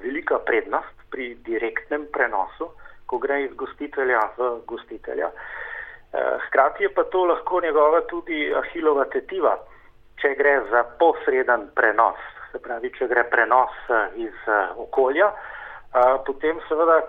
velika 0.00 0.38
prednost 0.38 0.96
pri 1.10 1.34
direktnem 1.34 2.08
prenosu, 2.12 2.72
ko 3.06 3.18
gre 3.18 3.42
iz 3.44 3.52
gostitelja 3.52 4.30
v 4.38 4.50
gostitelja. 4.64 5.26
Uh, 5.26 5.65
hkrati 6.46 6.84
je 6.84 6.92
pa 6.94 7.04
to 7.04 7.24
lahko 7.24 7.60
njegova 7.60 8.00
tudi 8.10 8.54
ahilova 8.54 9.04
tetiva, 9.04 9.56
če 10.20 10.34
gre 10.38 10.60
za 10.70 10.84
posreden 10.98 11.68
prenos. 11.74 12.18
Se 12.52 12.58
pravi, 12.62 12.92
če 12.98 13.08
gre 13.10 13.24
prenos 13.30 13.74
iz 14.16 14.48
okolja, 14.76 15.32
potem 16.26 16.60
seveda 16.68 17.02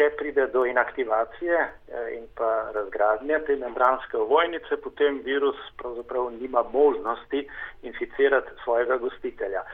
če 0.00 0.10
pride 0.16 0.46
do 0.54 0.62
inaktivacije 0.64 1.56
eh, 1.60 2.06
in 2.16 2.24
pa 2.38 2.70
razgradnje 2.74 3.38
te 3.46 3.56
membranske 3.60 4.16
ovojnice, 4.16 4.78
potem 4.84 5.20
virus 5.26 5.58
pravzaprav 5.80 6.30
nima 6.38 6.62
možnosti 6.72 7.42
inficirati 7.82 8.54
svojega 8.64 8.96
gostitelja. 9.02 9.64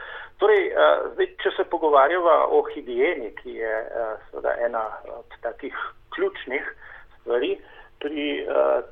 Torej, 0.41 0.67
eh, 0.67 0.97
zdaj, 1.13 1.29
če 1.43 1.53
se 1.57 1.67
pogovarjava 1.71 2.37
o 2.51 2.63
higieni, 2.73 3.31
ki 3.39 3.55
je 3.61 3.73
eh, 3.85 4.11
seveda 4.29 4.57
ena 4.67 4.83
od 5.19 5.39
takih 5.45 5.75
ključnih 6.15 6.67
stvari 7.21 7.55
pri 7.99 8.45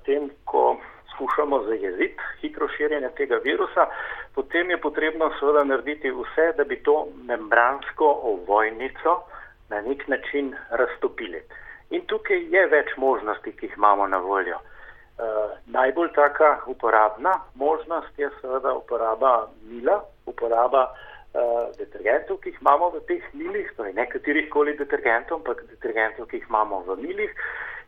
tem, 0.05 0.29
ko 0.45 0.77
skušamo 1.15 1.63
zajeziti 1.63 2.23
hitro 2.41 2.67
širjenje 2.77 3.09
tega 3.17 3.39
virusa, 3.43 3.87
potem 4.35 4.69
je 4.69 4.77
potrebno 4.77 5.31
seveda 5.39 5.63
narediti 5.63 6.11
vse, 6.11 6.51
da 6.57 6.63
bi 6.63 6.83
to 6.83 7.07
membransko 7.27 8.07
ovojnico 8.23 9.21
na 9.69 9.81
nek 9.81 10.07
način 10.07 10.55
raztopili. 10.69 11.41
In 11.89 12.05
tukaj 12.09 12.47
je 12.49 12.67
več 12.67 12.95
možnosti, 12.97 13.51
ki 13.51 13.65
jih 13.65 13.77
imamo 13.77 14.07
na 14.07 14.17
voljo. 14.17 14.57
Uh, 15.15 15.51
najbolj 15.65 16.09
taka 16.15 16.57
uporabna 16.67 17.33
možnost 17.55 18.19
je 18.19 18.29
seveda 18.41 18.73
uporaba 18.73 19.47
mila, 19.69 20.01
uporaba 20.25 20.89
uh, 20.89 21.77
detergentov, 21.77 22.41
ki 22.43 22.51
jih 22.51 22.57
imamo 22.61 22.89
v 22.97 23.01
teh 23.07 23.29
milih, 23.33 23.69
torej 23.77 23.93
ne 23.93 24.09
katerih 24.11 24.49
koli 24.49 24.75
detergentov, 24.77 25.39
ampak 25.39 25.63
detergentov, 25.69 26.27
ki 26.27 26.41
jih 26.41 26.49
imamo 26.49 26.81
v 26.89 26.97
milih, 27.05 27.31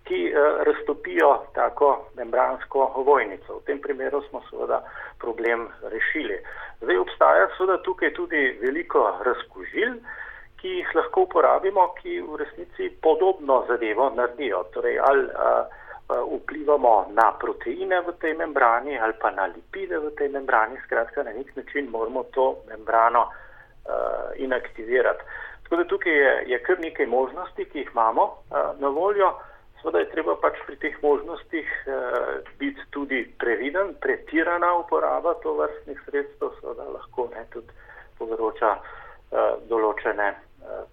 ki 0.08 0.20
uh, 0.32 0.64
raztopijo 0.64 1.46
tako 1.54 2.08
membransko 2.16 2.92
ovojnico. 2.96 3.60
V 3.60 3.66
tem 3.66 3.82
primeru 3.82 4.22
smo 4.30 4.42
seveda 4.50 4.82
problem 5.20 5.68
rešili. 5.84 6.40
Zdaj 6.82 6.98
obstaja 6.98 7.48
seveda 7.58 7.82
tukaj 7.84 8.14
tudi 8.14 8.60
veliko 8.62 9.04
razkužil, 9.26 9.98
ki 10.62 10.70
jih 10.70 10.94
lahko 10.96 11.26
uporabimo, 11.28 11.88
ki 12.02 12.22
v 12.22 12.38
resnici 12.42 12.90
podobno 13.02 13.64
zadevo 13.68 14.10
naredijo. 14.16 14.64
Torej, 14.74 15.00
ali 15.00 15.28
a, 15.36 15.50
a, 16.10 16.22
vplivamo 16.38 16.94
na 17.14 17.32
proteine 17.40 18.02
v 18.02 18.16
tej 18.22 18.34
membrani 18.34 18.98
ali 19.00 19.14
pa 19.22 19.32
na 19.32 19.46
lipide 19.46 20.00
v 20.00 20.14
tej 20.18 20.30
membrani, 20.34 20.80
skratka, 20.86 21.24
na 21.24 21.34
nek 21.34 21.56
način 21.56 21.90
moramo 21.92 22.24
to 22.24 22.56
membrano 22.70 23.28
a, 23.28 23.32
inaktivirati. 24.36 25.24
Tako 25.64 25.76
da 25.76 25.84
tukaj 25.84 26.14
je, 26.14 26.44
je 26.48 26.60
kar 26.64 26.80
nekaj 26.80 27.06
možnosti, 27.06 27.66
ki 27.66 27.80
jih 27.80 27.90
imamo 27.94 28.34
a, 28.52 28.74
na 28.80 28.88
voljo. 28.88 29.34
Sveda 29.88 30.04
je 30.04 30.10
treba 30.12 30.36
pač 30.36 30.60
pri 30.68 30.76
teh 30.84 30.96
možnostih 31.00 31.64
a, 31.88 32.00
biti 32.60 32.84
tudi 32.92 33.24
previden, 33.40 33.96
pretirana 34.04 34.74
uporaba 34.84 35.40
to 35.40 35.56
vrstnih 35.56 36.02
sredstev, 36.04 36.52
seveda 36.60 36.92
lahko 36.92 37.30
ne 37.32 37.46
tudi 37.56 37.72
povzroča 38.20 38.76
določene 39.70 40.34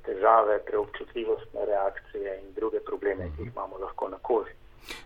težave, 0.06 0.58
preobčutljivostne 0.66 1.66
reakcije 1.66 2.38
in 2.38 2.54
druge 2.54 2.78
probleme, 2.86 3.30
ki 3.34 3.42
jih 3.42 3.50
imamo 3.50 3.82
lahko 3.82 4.08
na 4.08 4.18
koži. 4.22 4.54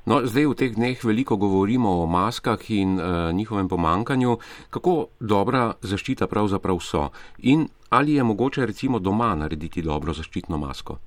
No, 0.05 0.21
zdaj 0.27 0.47
v 0.51 0.55
teh 0.59 0.73
dneh 0.75 1.01
veliko 1.05 1.37
govorimo 1.41 2.03
o 2.03 2.07
maskah 2.07 2.59
in 2.75 2.99
uh, 2.99 3.31
njihovem 3.33 3.69
pomankanju. 3.69 4.39
Kako 4.71 4.95
dobra 5.21 5.73
zaščita 5.81 6.27
pravzaprav 6.27 6.81
so 6.83 7.09
in 7.39 7.69
ali 7.89 8.15
je 8.15 8.23
mogoče 8.23 8.67
recimo 8.67 8.99
doma 8.99 9.35
narediti 9.35 9.83
dobro 9.83 10.13
zaščitno 10.13 10.59
masko? 10.59 10.99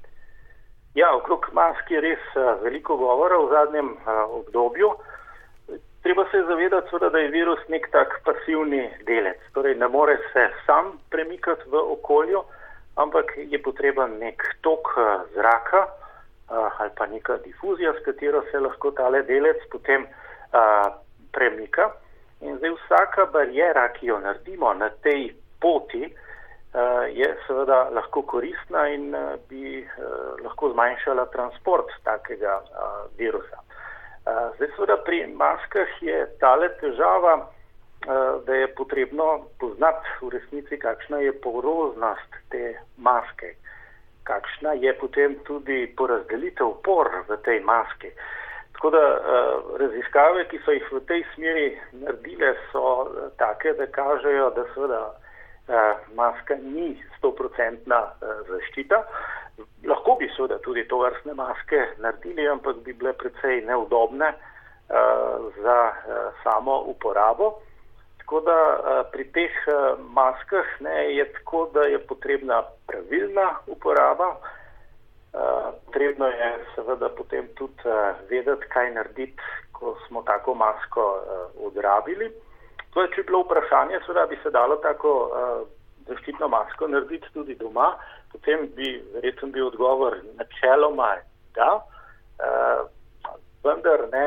Ja, 0.95 1.15
okrog 1.15 1.47
mask 1.53 1.91
je 1.91 2.01
res 2.01 2.23
uh, 2.35 2.57
veliko 2.63 2.97
govora 2.97 3.37
v 3.39 3.49
zadnjem 3.51 3.93
uh, 3.95 4.23
obdobju. 4.41 4.91
Treba 6.03 6.25
se 6.31 6.43
zavedati, 6.43 6.89
da 7.11 7.19
je 7.19 7.27
virus 7.27 7.59
nek 7.69 7.87
tak 7.91 8.21
pasivni 8.25 8.89
delec, 9.05 9.37
torej 9.53 9.75
ne 9.75 9.87
more 9.87 10.17
se 10.33 10.47
sam 10.65 10.97
premikati 11.09 11.69
v 11.69 11.77
okolju, 11.77 12.41
ampak 12.95 13.33
je 13.37 13.61
potreben 13.61 14.17
nek 14.19 14.43
tok 14.61 14.89
eh, 14.97 15.19
zraka 15.35 15.81
eh, 15.85 16.69
ali 16.79 16.89
pa 16.97 17.05
neka 17.05 17.37
difuzija, 17.45 17.93
s 17.93 18.05
katero 18.05 18.41
se 18.51 18.59
lahko 18.59 18.91
tale 18.91 19.21
delec 19.23 19.61
potem 19.71 20.01
eh, 20.03 20.89
premika. 21.31 21.91
In 22.41 22.57
zdaj 22.57 22.73
vsaka 22.79 23.25
barijera, 23.25 23.87
ki 23.93 24.07
jo 24.07 24.19
naredimo 24.19 24.73
na 24.73 24.89
tej 24.89 25.35
poti, 25.61 26.09
je 27.11 27.27
seveda 27.47 27.89
lahko 27.91 28.21
koristna 28.21 28.85
in 28.87 29.09
bi 29.49 29.81
lahko 30.43 30.69
zmanjšala 30.71 31.25
transport 31.33 31.91
takega 32.03 32.61
virusa. 33.19 33.59
Zdaj 34.55 34.69
seveda 34.75 34.95
pri 35.03 35.25
maskah 35.35 35.97
je 36.01 36.21
tale 36.39 36.69
težava, 36.79 37.33
Eh, 38.01 38.39
da 38.45 38.53
je 38.53 38.75
potrebno 38.75 39.41
poznati 39.59 40.09
v 40.21 40.29
resnici, 40.29 40.79
kakšna 40.79 41.17
je 41.17 41.31
poroznost 41.41 42.33
te 42.49 42.79
maske. 42.97 43.55
kakšna 44.23 44.73
je 44.73 44.93
potem 44.97 45.35
tudi 45.43 45.93
porazdelitev 45.97 46.73
por 46.83 47.09
v 47.27 47.37
tej 47.37 47.59
maski. 47.59 48.09
Tako 48.73 48.89
da 48.89 49.03
raziskave, 49.79 50.45
ki 50.47 50.59
so 50.65 50.71
jih 50.71 50.91
v 50.91 50.99
tej 51.09 51.25
smeri 51.33 51.79
naredile, 51.91 52.53
so 52.71 53.09
take, 53.37 53.73
da 53.73 53.85
kažejo, 53.85 54.49
da 54.49 54.65
seveda 54.73 55.01
maska 56.15 56.55
ni 56.61 56.95
stoprocentna 57.17 58.01
zaščita. 58.49 59.03
Lahko 59.85 60.15
bi 60.19 60.29
seveda 60.35 60.57
tudi 60.65 60.87
to 60.87 60.99
vrstne 61.01 61.33
maske 61.33 61.81
naredili, 62.01 62.47
ampak 62.49 62.81
bi 62.85 62.93
bile 62.93 63.13
precej 63.13 63.61
neudobne 63.67 64.33
za 65.63 65.77
samo 66.43 66.81
uporabo. 66.91 67.53
Tako 68.17 68.39
da 68.47 68.57
pri 69.11 69.25
teh 69.35 69.55
maskah 70.15 70.67
ne, 70.79 71.15
je 71.15 71.25
tako, 71.33 71.69
da 71.73 71.81
je 71.81 71.99
potrebna 71.99 72.63
pravilna 72.87 73.49
uporaba. 73.67 74.35
Potrebno 75.85 76.27
je 76.27 76.51
seveda 76.75 77.09
potem 77.09 77.47
tudi 77.55 77.83
vedeti, 78.29 78.69
kaj 78.69 78.93
narediti, 78.93 79.41
ko 79.71 79.95
smo 80.07 80.23
tako 80.23 80.55
masko 80.55 81.05
odrabili. 81.65 82.31
To 82.93 83.01
je, 83.01 83.23
bilo 83.23 83.43
vprašanje, 83.45 83.99
seveda 84.05 84.25
bi 84.27 84.39
se 84.43 84.51
dalo 84.51 84.75
tako 84.83 85.11
zaščitno 86.07 86.47
masko 86.47 86.87
narediti 86.87 87.27
tudi 87.33 87.55
doma, 87.55 87.93
potem 88.31 88.67
bi 88.75 88.97
verjetno 89.13 89.47
bil 89.47 89.67
odgovor 89.67 90.17
načeloma 90.35 91.15
da 91.55 91.69
vendar 93.63 94.07
ne, 94.11 94.25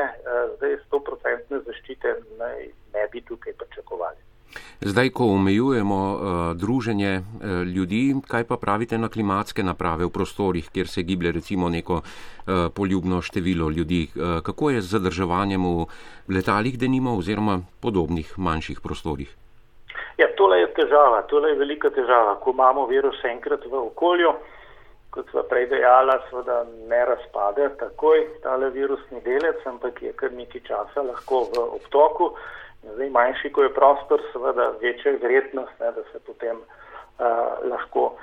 zdaj 0.55 0.77
100% 0.91 1.61
zaščite 1.65 2.15
ne, 2.39 2.51
ne 2.93 3.07
bi 3.11 3.21
tukaj 3.21 3.53
pričakovali. 3.59 4.21
Zdaj, 4.81 5.09
ko 5.09 5.25
omejujemo 5.35 5.99
uh, 6.13 6.19
druženje 6.55 7.19
uh, 7.19 7.61
ljudi, 7.67 8.15
kaj 8.27 8.43
pa 8.43 8.57
pravite 8.57 8.97
na 8.97 9.09
klimatske 9.09 9.63
naprave 9.63 10.05
v 10.05 10.09
prostorih, 10.09 10.69
kjer 10.71 10.87
se 10.87 11.03
giblje 11.03 11.31
recimo 11.31 11.69
neko 11.69 12.01
uh, 12.01 12.03
poljubno 12.75 13.21
število 13.21 13.69
ljudi? 13.69 14.07
Uh, 14.15 14.41
kako 14.43 14.69
je 14.69 14.81
z 14.81 14.97
zadrževanjem 14.97 15.63
v 15.63 15.87
letalih 16.29 16.79
denimo 16.79 17.17
oziroma 17.17 17.59
podobnih 17.81 18.33
manjših 18.37 18.79
prostorih? 18.83 19.35
Ja, 20.17 20.27
tole 20.37 20.59
je 20.59 20.73
težava, 20.73 21.21
tole 21.27 21.49
je 21.49 21.59
velika 21.59 21.89
težava. 21.89 22.35
Ko 22.39 22.51
imamo 22.55 22.85
virus 22.87 23.19
enkrat 23.27 23.65
v 23.67 23.79
okolju, 23.91 24.31
kot 25.11 25.31
sva 25.31 25.43
prej 25.49 25.67
dejala, 25.71 26.19
seveda 26.29 26.61
ne 26.89 27.01
razpade 27.05 27.69
takoj 27.79 28.23
tale 28.43 28.69
virusni 28.71 29.19
delec, 29.23 29.63
ampak 29.67 30.01
je 30.03 30.13
kar 30.15 30.31
nekaj 30.31 30.63
časa 30.67 31.03
lahko 31.03 31.47
v 31.51 31.65
obtoku. 31.79 32.31
Zdaj, 32.93 33.09
manjši, 33.09 33.51
ko 33.51 33.63
je 33.63 33.73
prostor, 33.73 34.21
seveda 34.33 34.71
večja 34.81 35.11
je 35.11 35.17
verjetnost, 35.21 35.79
ne, 35.79 35.91
da 35.91 36.03
se 36.11 36.19
potem 36.25 36.57
uh, 36.57 37.25
lahko 37.69 38.15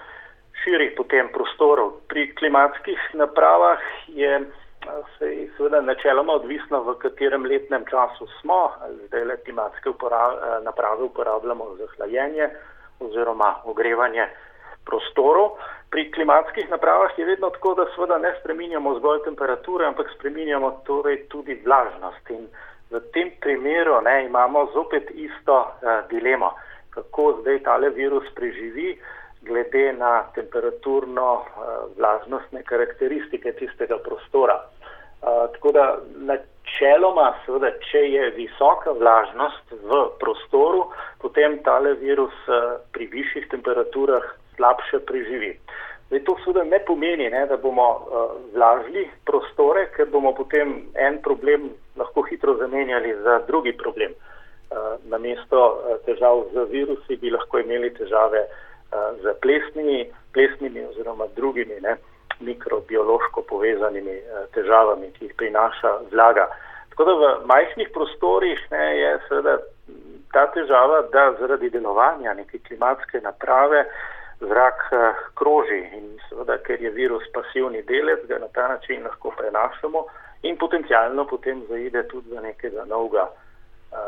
širi 0.62 0.94
po 0.96 1.04
tem 1.04 1.28
prostoru. 1.34 1.92
Pri 2.08 2.34
klimatskih 2.34 2.98
napravah 3.14 3.80
je 4.08 4.40
se 5.18 5.48
seveda 5.56 5.80
načeloma 5.80 6.32
odvisno, 6.32 6.82
v 6.82 6.94
katerem 6.98 7.44
letnem 7.46 7.84
času 7.90 8.26
smo. 8.40 8.72
Zdaj 9.06 9.24
le 9.24 9.36
klimatske 9.44 9.90
uporab, 9.90 10.38
naprave 10.64 11.04
uporabljamo 11.04 11.74
za 11.78 11.86
hlajenje 11.96 12.48
oziroma 13.00 13.54
ogrevanje 13.64 14.26
prostorov. 14.84 15.58
Pri 15.90 16.10
klimatskih 16.12 16.70
napravah 16.70 17.18
je 17.18 17.24
vedno 17.24 17.50
tako, 17.50 17.74
da 17.74 17.86
seveda 17.94 18.18
ne 18.18 18.34
spreminjamo 18.40 18.98
zgolj 18.98 19.22
temperature, 19.24 19.86
ampak 19.86 20.10
spreminjamo 20.14 20.70
torej 20.86 21.26
tudi 21.28 21.62
vlažnost. 21.64 22.30
In 22.30 22.46
v 22.92 23.00
tem 23.12 23.30
primeru 23.40 24.00
ne, 24.04 24.24
imamo 24.26 24.66
zopet 24.74 25.10
isto 25.14 25.56
uh, 25.56 26.04
dilemo, 26.10 26.52
kako 26.90 27.38
zdaj 27.40 27.62
tale 27.64 27.90
virus 27.90 28.28
preživi 28.34 28.98
glede 29.42 29.92
na 29.92 30.22
temperaturno 30.34 31.32
uh, 31.34 31.44
vlažnostne 31.98 32.62
karakteristike 32.62 33.52
tistega 33.52 33.98
prostora. 33.98 34.60
Uh, 35.22 35.48
tako 35.54 35.72
da 35.72 35.86
načeloma, 36.16 37.32
seveda, 37.46 37.72
če 37.90 38.04
je 38.10 38.30
visoka 38.36 38.92
vlažnost 38.92 39.72
v 39.82 40.02
prostoru, 40.20 40.90
potem 41.22 41.58
tale 41.62 41.94
virus 41.94 42.34
uh, 42.48 42.76
pri 42.92 43.06
višjih 43.06 43.48
temperaturah 43.50 44.26
slabše 44.56 45.00
preživi. 45.08 45.56
Zdaj, 46.08 46.24
to 46.26 46.36
seveda 46.44 46.64
ne 46.68 46.78
pomeni, 46.84 47.30
ne, 47.30 47.46
da 47.48 47.56
bomo 47.56 47.88
uh, 47.88 48.34
vlažili 48.54 49.06
prostore, 49.24 49.86
ker 49.96 50.10
bomo 50.12 50.34
potem 50.36 50.82
en 50.94 51.22
problem 51.24 51.70
lahko 51.96 52.22
hitro 52.22 52.56
zamenjali 52.56 53.14
za 53.22 53.38
drugi 53.46 53.72
problem. 53.72 54.12
Uh, 54.12 54.78
namesto 55.04 55.60
uh, 55.66 55.96
težav 56.06 56.44
z 56.52 56.66
virusi 56.70 57.16
bi 57.16 57.30
lahko 57.30 57.58
imeli 57.58 57.94
težave 57.94 58.46
z 59.22 59.32
plesnimi, 59.40 60.04
plesnimi 60.36 60.82
oziroma 60.84 61.24
drugimi 61.36 61.78
ne, 61.80 61.94
mikrobiološko 62.40 63.42
povezanimi 63.48 64.18
težavami, 64.52 65.08
ki 65.16 65.30
jih 65.30 65.34
prinaša 65.40 65.92
vlaga. 66.12 66.44
Tako 66.90 67.04
da 67.04 67.14
v 67.14 67.30
majhnih 67.48 67.88
prostorih 67.94 68.60
ne, 68.70 68.84
je 68.98 69.14
seveda 69.28 69.54
ta 70.32 70.46
težava, 70.52 71.02
da 71.12 71.30
zaradi 71.40 71.70
delovanja 71.70 72.34
neke 72.34 72.58
klimatske 72.68 73.20
naprave 73.24 73.86
zrak 74.40 74.88
eh, 74.92 75.22
kroži 75.34 75.80
in 75.98 76.08
seveda, 76.28 76.58
ker 76.66 76.80
je 76.82 76.90
virus 76.90 77.24
pasivni 77.34 77.82
delec, 77.88 78.26
ga 78.28 78.38
na 78.38 78.48
ta 78.54 78.68
način 78.68 79.04
lahko 79.04 79.32
prenašamo 79.38 80.04
in 80.42 80.56
potencialno 80.56 81.24
potem 81.24 81.62
zaide 81.68 82.06
tudi 82.06 82.30
za 82.34 82.40
nekega 82.40 82.84
novega 82.84 83.28
uh, 83.30 83.98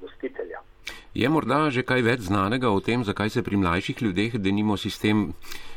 gostitelja. 0.00 0.60
Je 1.14 1.28
morda 1.28 1.68
že 1.70 1.84
kaj 1.84 2.02
več 2.02 2.20
znanega 2.28 2.70
o 2.72 2.80
tem, 2.80 3.04
zakaj 3.04 3.30
se 3.30 3.42
pri 3.44 3.60
mlajših 3.60 4.02
ljudeh 4.02 4.38
denimo 4.40 4.76
sistem 4.76 5.32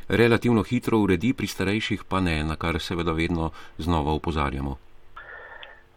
relativno 0.07 0.63
hitro 0.63 1.01
uredi, 1.03 1.33
pri 1.33 1.47
starejših 1.47 2.07
pa 2.09 2.21
ne, 2.23 2.43
na 2.43 2.55
kar 2.55 2.79
seveda 2.79 3.11
vedno 3.11 3.51
znova 3.77 4.15
upozarjamo? 4.15 4.77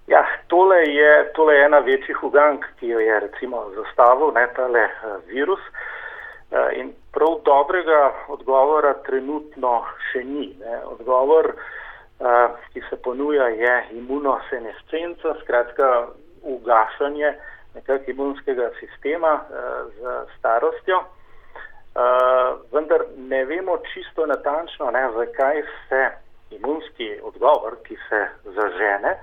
Ja, 0.09 0.25
tole 0.49 0.81
je, 0.89 1.33
tole 1.37 1.55
je 1.55 1.65
ena 1.65 1.79
večjih 1.79 2.23
ugank, 2.25 2.65
ki 2.81 2.89
jo 2.89 2.99
je 2.99 3.21
recimo 3.21 3.69
zastavil 3.77 4.33
ne, 4.35 4.47
tale 4.57 4.89
uh, 4.89 5.19
virus. 5.29 5.61
Uh, 6.51 6.73
in 6.81 6.95
prav 7.13 7.43
dobrega 7.45 8.15
odgovora 8.33 8.95
trenutno 9.07 9.85
še 10.11 10.25
ni. 10.25 10.49
Ne. 10.59 10.81
Odgovor, 10.97 11.53
uh, 11.53 11.78
ki 12.73 12.83
se 12.91 12.97
ponuja, 12.97 13.49
je 13.49 13.75
imunosenescenca, 13.99 15.35
skratka 15.43 16.09
ugašanje 16.43 17.35
nekakšnega 17.75 18.13
imunskega 18.13 18.71
sistema 18.81 19.33
uh, 19.35 19.93
z 19.95 20.15
starostjo. 20.39 20.99
Uh, 20.99 22.59
vendar 22.73 23.05
ne 23.17 23.45
vemo 23.45 23.79
čisto 23.93 24.27
natančno, 24.27 24.91
ne, 24.91 25.05
zakaj 25.17 25.63
se 25.89 26.03
imunski 26.51 27.21
odgovor, 27.23 27.77
ki 27.83 27.97
se 28.09 28.27
zažene, 28.45 29.15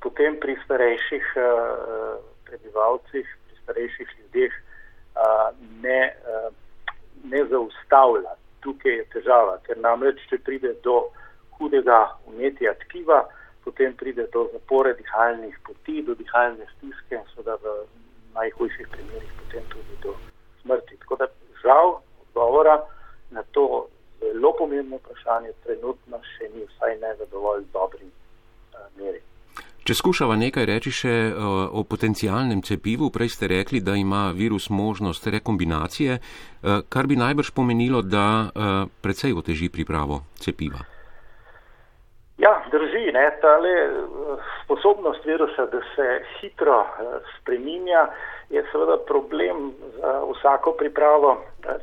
potem 0.00 0.40
pri 0.40 0.56
starejših 0.64 1.32
uh, 1.36 2.18
prebivalcih, 2.46 3.26
pri 3.46 3.56
starejših 3.62 4.08
ljudeh 4.18 4.52
uh, 5.14 5.54
ne. 5.82 6.00
Uh, 6.26 6.52
ne 7.24 7.44
zaustavlja. 7.44 8.34
Tukaj 8.62 8.92
je 8.92 9.04
težava, 9.14 9.58
ker 9.66 9.78
namreč, 9.82 10.20
če 10.30 10.38
pride 10.46 10.74
do 10.86 11.00
hudega 11.62 12.00
umetja 12.26 12.74
tkiva, 12.82 13.22
potem 13.64 13.94
pride 13.94 14.26
do 14.34 14.48
zapore 14.52 14.94
dihalnih 14.98 15.54
poti, 15.66 16.02
do 16.02 16.18
dihalne 16.18 16.66
stiske 16.74 17.14
in 17.14 17.26
seveda 17.30 17.54
v 17.62 17.76
najhujših 18.34 18.88
primerih 18.90 19.32
potem 19.38 19.64
tudi 19.70 19.94
do 20.02 20.14
smrti. 20.62 20.98
Tako 21.06 21.16
da 21.22 21.26
žal 21.62 22.00
odgovora 22.26 22.82
na 23.30 23.42
to 23.54 23.86
zelo 24.20 24.54
pomembno 24.58 24.98
vprašanje 24.98 25.52
trenutno 25.64 26.18
še 26.34 26.50
ni, 26.54 26.66
vsaj 26.74 26.98
ne 27.02 27.14
v 27.20 27.28
dovolj 27.30 27.68
dobri 27.72 28.08
uh, 28.08 28.88
meri. 28.98 29.22
Če 29.82 29.96
skušava 29.98 30.36
nekaj 30.38 30.66
reči 30.70 30.92
še 30.94 31.14
uh, 31.30 31.66
o 31.74 31.82
potencijalnem 31.82 32.62
cepivu, 32.62 33.10
prej 33.10 33.34
ste 33.34 33.50
rekli, 33.50 33.80
da 33.82 33.96
ima 33.98 34.30
virus 34.30 34.70
možnost 34.70 35.26
rekombinacije, 35.26 36.18
uh, 36.18 36.82
kar 36.88 37.10
bi 37.10 37.18
najbrž 37.18 37.50
pomenilo, 37.50 38.02
da 38.02 38.26
uh, 38.46 38.72
precej 39.02 39.34
oteži 39.34 39.72
pripravo 39.74 40.22
cepiva. 40.38 40.91
Drži. 43.12 43.18
Ne, 43.18 43.30
tale 43.40 43.90
sposobnost 44.64 45.24
virusa, 45.24 45.66
da 45.66 45.80
se 45.94 46.24
hitro 46.40 46.86
spreminja, 47.40 48.08
je 48.50 48.64
seveda 48.72 48.96
problem 49.06 49.72
za 49.98 50.20
vsako 50.32 50.72
pripravo 50.72 51.36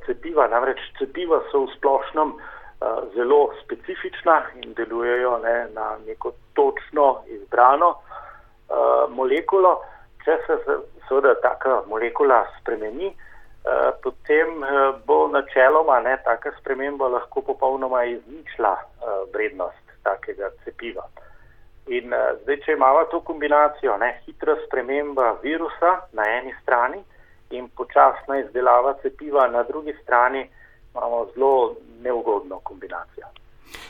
cepiva. 0.05 0.47
Namreč 0.47 0.79
cepiva 0.99 1.41
so 1.51 1.65
v 1.65 1.73
splošnem 1.77 2.33
zelo 3.15 3.49
specifična 3.63 4.43
in 4.63 4.73
delujejo 4.73 5.37
ne, 5.37 5.67
na 5.73 5.97
neko 6.07 6.31
točno 6.53 7.21
izbrano 7.27 7.89
uh, 7.89 9.09
molekulo. 9.09 9.81
Če 10.23 10.37
se 10.45 10.57
seveda 11.07 11.33
taka 11.41 11.81
molekula 11.87 12.45
spremeni, 12.59 13.07
uh, 13.07 13.89
potem 14.03 14.63
uh, 14.63 14.95
bo 15.05 15.27
načeloma 15.27 15.99
ne, 15.99 16.17
taka 16.23 16.51
sprememba 16.59 17.07
lahko 17.07 17.41
popolnoma 17.41 18.03
izničila 18.03 18.73
uh, 18.77 19.27
vrednost 19.33 19.88
takega 20.09 20.51
cepiva. 20.65 21.05
In 21.89 22.13
uh, 22.13 22.35
zdaj, 22.43 22.59
če 22.65 22.75
imamo 22.77 23.05
to 23.13 23.21
kombinacijo, 23.25 23.97
ne, 23.97 24.11
hitra 24.25 24.57
sprememba 24.65 25.31
virusa 25.43 25.95
na 26.17 26.27
eni 26.37 26.53
strani 26.61 27.01
in 27.57 27.69
počasna 27.77 28.37
izdelava 28.43 28.93
cepiva 29.01 29.47
na 29.49 29.63
drugi 29.63 29.95
strani, 30.03 30.43
imamo 30.93 31.25
zelo 31.33 31.75
neugodno 32.03 32.59
kombinacijo. 32.63 33.31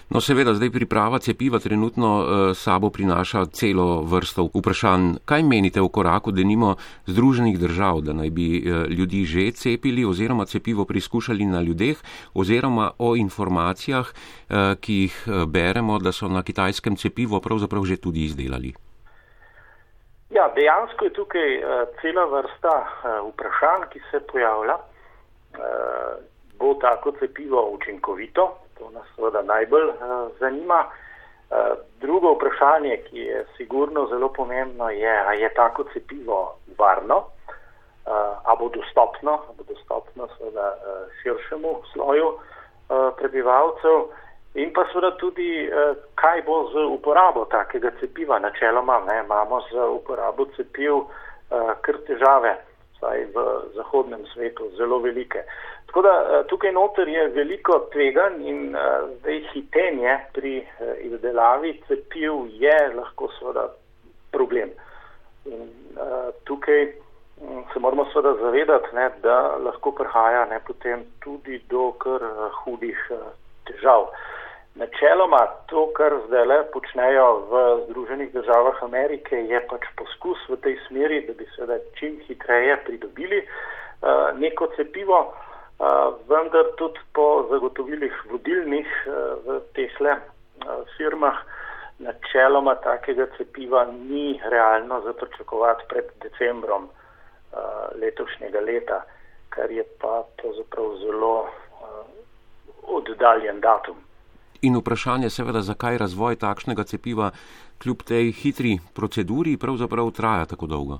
No, 0.10 0.22
seveda, 0.22 0.54
zdaj 0.54 0.72
priprava 0.74 1.20
cepiva 1.20 1.60
trenutno 1.60 2.10
uh, 2.18 2.26
sabo 2.58 2.90
prinaša 2.90 3.46
celo 3.54 4.02
vrsto 4.02 4.48
vprašanj. 4.54 5.20
Kaj 5.26 5.44
menite 5.44 5.82
o 5.82 5.90
koraku, 5.90 6.32
da 6.32 6.44
nimo 6.44 6.76
Združenih 7.06 7.60
držav, 7.60 8.02
da 8.02 8.14
naj 8.14 8.30
bi 8.30 8.48
uh, 8.60 8.88
ljudi 8.90 9.24
že 9.26 9.52
cepili 9.52 10.06
oziroma 10.06 10.46
cepivo 10.46 10.86
preizkušali 10.86 11.46
na 11.46 11.62
ljudeh 11.62 11.98
oziroma 12.34 12.92
o 12.98 13.16
informacijah, 13.16 14.06
uh, 14.10 14.56
ki 14.82 14.94
jih 14.94 15.24
beremo, 15.48 16.00
da 16.00 16.12
so 16.12 16.28
na 16.28 16.44
kitajskem 16.44 16.96
cepivo 16.96 17.40
pravzaprav 17.40 17.86
že 17.86 17.98
tudi 17.98 18.26
izdelali? 18.26 18.74
Ja, 20.30 20.50
dejansko 20.56 21.06
je 21.06 21.14
tukaj 21.14 21.58
uh, 21.58 21.86
cela 22.02 22.26
vrsta 22.26 22.76
uh, 22.82 23.30
vprašanj, 23.30 23.90
ki 23.94 24.02
se 24.12 24.20
pojavlja. 24.32 24.76
Uh, 25.54 26.18
bo 26.60 26.74
tako 26.82 27.12
cepivo 27.12 27.70
učinkovito? 27.72 28.56
To 28.80 28.90
nas 28.94 29.08
seveda 29.16 29.42
najbolj 29.42 29.88
uh, 29.90 29.96
zanima. 30.40 30.86
Uh, 31.50 31.58
drugo 32.02 32.32
vprašanje, 32.34 32.98
ki 33.10 33.20
je 33.20 33.46
sigurno 33.58 34.08
zelo 34.08 34.30
pomembno, 34.30 34.90
je, 34.90 35.24
ali 35.28 35.42
je 35.42 35.54
tako 35.54 35.84
cepivo 35.94 36.56
varno, 36.78 37.18
uh, 37.18 38.38
ali 38.44 38.58
bo 38.60 38.70
dostopno, 38.70 39.32
ali 39.32 39.58
bo 39.58 39.64
dostopno 39.74 40.28
seveda 40.38 40.76
širšemu 41.22 41.76
sloju 41.94 42.28
uh, 42.28 42.40
prebivalcev. 43.18 44.06
In 44.54 44.74
pa 44.74 44.86
seveda 44.92 45.12
tudi, 45.18 45.70
kaj 46.16 46.42
bo 46.42 46.70
z 46.74 46.86
uporabo 46.90 47.46
takega 47.46 47.92
cepiva. 48.00 48.40
Načeloma 48.40 49.00
ne, 49.08 49.20
imamo 49.26 49.62
z 49.62 49.78
uporabo 49.94 50.46
cepiv 50.56 51.04
kar 51.82 51.98
težave, 52.08 52.56
saj 53.00 53.26
v 53.34 53.46
zahodnem 53.76 54.26
svetu 54.34 54.70
zelo 54.78 55.00
velike. 55.00 55.44
Tako 55.86 56.02
da 56.02 56.14
eh, 56.22 56.44
tukaj 56.48 56.72
noter 56.72 57.08
je 57.08 57.28
veliko 57.28 57.80
tvegan 57.94 58.42
in 58.46 58.76
uh, 58.76 59.10
zdaj 59.20 59.40
hitenje 59.54 60.18
pri 60.34 60.60
uh, 60.62 60.94
izdelavi 61.02 61.74
cepiv 61.88 62.46
je 62.62 62.78
lahko 62.96 63.30
seveda 63.40 63.68
problem. 64.32 64.70
In 65.46 65.70
tukaj 66.44 66.84
um, 66.86 67.64
se 67.74 67.80
moramo 67.80 68.06
seveda 68.14 68.36
zavedati, 68.42 68.96
ne, 68.96 69.10
da 69.24 69.58
lahko 69.58 69.92
prihaja 69.92 70.46
ne, 70.46 70.60
potem 70.68 71.06
tudi 71.24 71.62
do 71.70 71.92
kar 71.92 72.22
hudih 72.64 73.00
težav. 73.66 74.12
Načeloma 74.80 75.42
to, 75.68 75.90
kar 75.98 76.14
zdaj 76.28 76.46
le 76.48 76.58
počnejo 76.74 77.28
v 77.52 77.64
Združenih 77.90 78.32
državah 78.34 78.84
Amerike, 78.84 79.36
je 79.52 79.60
pač 79.68 79.84
poskus 80.00 80.40
v 80.50 80.56
tej 80.64 80.80
smeri, 80.88 81.26
da 81.28 81.36
bi 81.36 81.48
seveda 81.56 81.78
čim 82.00 82.16
hitreje 82.28 82.78
pridobili 82.88 83.44
uh, 83.44 84.32
neko 84.40 84.72
cepivo 84.78 85.20
vendar 86.28 86.66
tudi 86.78 87.00
po 87.14 87.48
zagotovilih 87.50 88.14
vodilnih 88.32 88.88
v 89.46 89.60
teh 89.74 90.00
le 90.00 90.16
firmah 90.98 91.38
načeloma 92.00 92.76
takega 92.84 93.28
cepiva 93.38 93.86
ni 93.86 94.42
realno 94.44 95.02
zapričakovati 95.02 95.84
pred 95.90 96.06
decembrom 96.24 96.90
letošnjega 98.02 98.60
leta, 98.60 99.02
kar 99.50 99.72
je 99.72 99.84
pa 100.02 100.24
pravzaprav 100.38 100.96
zelo 101.02 101.50
oddaljen 102.84 103.60
datum. 103.60 104.09
In 104.62 104.76
vprašanje 104.76 105.30
seveda, 105.30 105.62
zakaj 105.62 105.98
razvoj 105.98 106.36
takšnega 106.36 106.84
cepiva 106.84 107.32
kljub 107.84 108.04
tej 108.04 108.32
hitri 108.32 108.80
proceduri 108.96 109.58
pravzaprav 109.58 110.12
traja 110.12 110.46
tako 110.46 110.68
dolgo? 110.68 111.00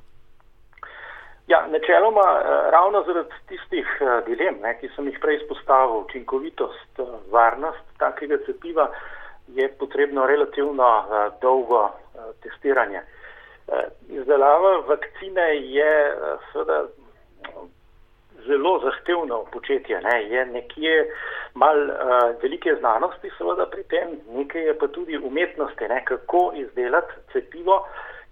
Ja, 1.50 1.68
načeloma 1.68 2.28
eh, 2.40 2.72
ravno 2.72 3.04
zaradi 3.08 3.30
tistih 3.48 3.88
eh, 4.02 4.22
dilem, 4.28 4.62
ne, 4.62 4.76
ki 4.80 4.90
sem 4.96 5.08
jih 5.10 5.18
prej 5.22 5.42
izpostavil, 5.42 6.04
učinkovitost, 6.06 7.00
eh, 7.00 7.16
varnost 7.32 7.86
takega 7.98 8.38
cepiva, 8.46 8.86
je 9.58 9.68
potrebno 9.80 10.28
relativno 10.30 10.88
dolgo 11.42 11.80
testiranje. 12.44 13.02
Izdelava 14.10 14.76
vakcine 14.88 15.48
je 15.58 15.94
seveda 16.52 16.84
zelo 18.48 18.80
zahtevno 18.84 19.44
početje, 19.52 20.02
ne, 20.02 20.16
je 20.30 20.46
nekje 20.46 20.96
mal 21.54 21.78
velike 22.42 22.76
znanosti 22.80 23.32
seveda 23.38 23.66
pri 23.66 23.84
tem, 23.84 24.16
nekaj 24.36 24.68
je 24.68 24.78
pa 24.78 24.88
tudi 24.88 25.18
umetnosti, 25.18 25.88
ne, 25.90 26.04
kako 26.06 26.52
izdelati 26.56 27.14
cepivo, 27.34 27.86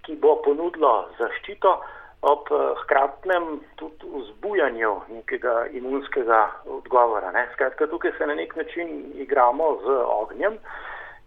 ki 0.06 0.16
bo 0.22 0.36
ponudilo 0.44 1.10
zaščito, 1.20 1.76
ob 2.22 2.50
eh, 2.52 2.74
hkratnem 2.84 3.60
tudi 3.76 4.10
vzbujanju 4.10 4.94
nekega 5.10 5.68
imunskega 5.72 6.42
odgovora. 6.66 7.32
Ne. 7.32 7.48
Skratka, 7.54 7.88
tukaj 7.88 8.12
se 8.18 8.28
na 8.28 8.36
nek 8.36 8.56
način 8.56 9.14
igramo 9.16 9.78
z 9.84 9.98
ognjem 10.06 10.58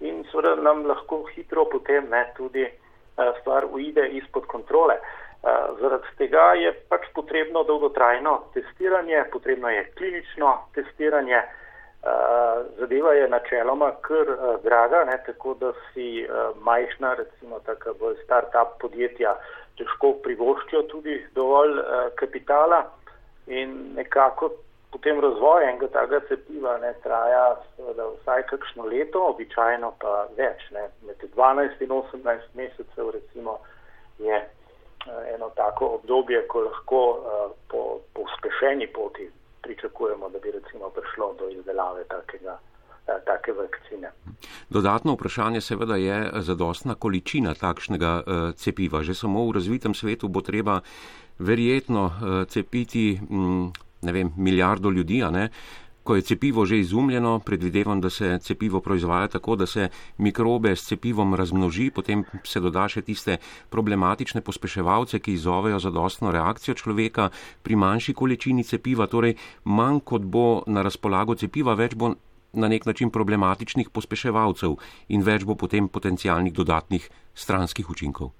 in 0.01 0.25
seveda 0.33 0.57
nam 0.63 0.87
lahko 0.87 1.25
hitro 1.35 1.65
potem 1.65 2.09
ne, 2.11 2.25
tudi 2.37 2.65
eh, 2.65 2.73
stvar 3.41 3.69
uide 3.71 4.09
izpod 4.09 4.47
kontrole. 4.47 4.95
Eh, 4.95 5.30
zaradi 5.81 6.17
tega 6.19 6.53
je 6.61 6.73
pač 6.89 7.07
potrebno 7.15 7.63
dolgotrajno 7.65 8.37
testiranje, 8.55 9.25
potrebno 9.33 9.69
je 9.69 9.89
klinično 9.99 10.59
testiranje. 10.75 11.43
Zadeva 12.79 13.13
je 13.13 13.29
načeloma 13.29 13.91
kar 14.01 14.29
draga, 14.65 15.05
ne, 15.05 15.19
tako 15.27 15.55
da 15.55 15.73
si 15.93 16.27
majhna, 16.65 17.15
recimo 17.15 17.61
taka 17.67 17.93
bolj 18.01 18.17
start-up 18.25 18.79
podjetja, 18.81 19.35
težko 19.77 20.15
privoščijo 20.25 20.83
tudi 20.93 21.19
dovolj 21.35 21.77
kapitala 22.17 22.85
in 23.47 23.93
nekako 23.97 24.51
potem 24.93 25.21
razvoj 25.21 25.65
enega 25.65 25.89
takega 25.89 26.21
cepiva 26.29 26.77
ne 26.83 26.93
traja 27.05 27.45
seveda, 27.77 28.07
vsaj 28.21 28.47
kakšno 28.51 28.87
leto, 28.91 29.23
običajno 29.33 29.93
pa 30.01 30.25
več. 30.39 30.65
Ne. 30.75 30.89
Med 31.07 31.23
12 31.37 31.85
in 31.85 31.95
18 31.97 32.57
mesecev 32.59 33.13
recimo 33.15 33.59
je 34.19 34.41
eno 35.35 35.51
tako 35.57 35.87
obdobje, 35.87 36.47
ko 36.49 36.61
lahko 36.61 37.01
uh, 37.11 37.53
po, 37.69 38.01
po 38.15 38.21
uspešeni 38.23 38.87
poti 38.87 39.31
pričakujemo, 39.63 40.29
da 40.29 40.39
bi 40.39 40.51
recimo 40.51 40.91
prišlo 40.91 41.35
do 41.39 41.49
izdelave 41.49 42.05
takega. 42.05 42.59
Eh, 43.07 43.21
take 43.27 43.53
vakcine. 43.53 44.11
Dodatno 44.69 45.13
vprašanje 45.13 45.61
seveda 45.61 45.97
je 45.97 46.31
zadostna 46.35 46.95
količina 46.95 47.55
takšnega 47.55 48.23
cepiva. 48.57 49.03
Že 49.03 49.15
samo 49.15 49.49
v 49.49 49.55
razvitem 49.57 49.95
svetu 49.95 50.29
bo 50.29 50.41
treba 50.41 50.81
verjetno 51.39 52.13
cepiti 52.49 53.19
um, 53.31 53.73
vem, 54.03 54.33
milijardo 54.37 54.91
ljudi, 54.91 55.23
ko 56.05 56.17
je 56.17 56.23
cepivo 56.23 56.65
že 56.67 56.79
izumljeno, 56.79 57.39
predvidevam, 57.47 58.01
da 58.01 58.11
se 58.11 58.39
cepivo 58.39 58.81
proizvaja 58.81 59.29
tako, 59.29 59.57
da 59.57 59.67
se 59.67 59.89
mikrobe 60.19 60.77
s 60.77 60.87
cepivom 60.89 61.35
razmnoži, 61.35 61.91
potem 61.91 62.25
se 62.45 62.61
doda 62.61 62.89
še 62.89 63.03
tiste 63.03 63.37
problematične 63.71 64.41
pospeševalce, 64.41 65.19
ki 65.19 65.37
izzovejo 65.37 65.79
zadostno 65.79 66.33
reakcijo 66.33 66.75
človeka 66.75 67.29
pri 67.63 67.77
manjši 67.77 68.15
količini 68.15 68.65
cepiva, 68.65 69.07
torej 69.07 69.37
manj 69.65 70.01
kot 70.05 70.23
bo 70.23 70.63
na 70.67 70.83
razpolago 70.83 71.35
cepiva, 71.35 71.75
več 71.75 71.95
bo 71.95 72.15
na 72.53 72.69
nek 72.69 72.87
način 72.87 73.11
problematičnih 73.11 73.91
pospeševalcev 73.95 74.75
in 75.09 75.23
več 75.23 75.45
bo 75.45 75.55
potem 75.55 75.89
potencijalnih 75.89 76.53
dodatnih 76.53 77.11
stranskih 77.35 77.91
učinkov? 77.91 78.33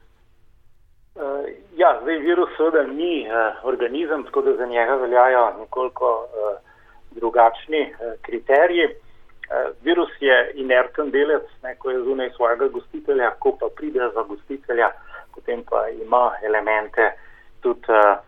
Uh, 1.15 1.47
ja, 1.77 1.95
zdaj 2.03 2.19
virus 2.25 2.51
seveda 2.57 2.87
ni 2.89 3.27
uh, 3.29 3.63
organizem, 3.65 4.25
tako 4.25 4.43
da 4.43 4.57
za 4.57 4.67
njega 4.67 4.97
veljajo 5.05 5.45
nekoliko 5.61 6.11
uh, 6.25 6.70
drugačni 7.11 7.83
uh, 7.93 8.13
kriteriji. 8.23 8.87
Uh, 8.87 9.75
virus 9.83 10.11
je 10.21 10.53
inerten 10.55 11.11
delec, 11.11 11.47
ne, 11.63 11.75
ko 11.77 11.91
je 11.91 12.03
zunaj 12.03 12.31
svojega 12.37 12.69
gostitelja, 12.69 13.31
ko 13.39 13.57
pa 13.61 13.67
pride 13.77 14.11
za 14.15 14.23
gostitelja, 14.23 14.91
potem 15.35 15.65
pa 15.71 15.89
ima 15.89 16.33
elemente 16.43 17.13
tudi 17.61 17.87
uh, 17.89 18.19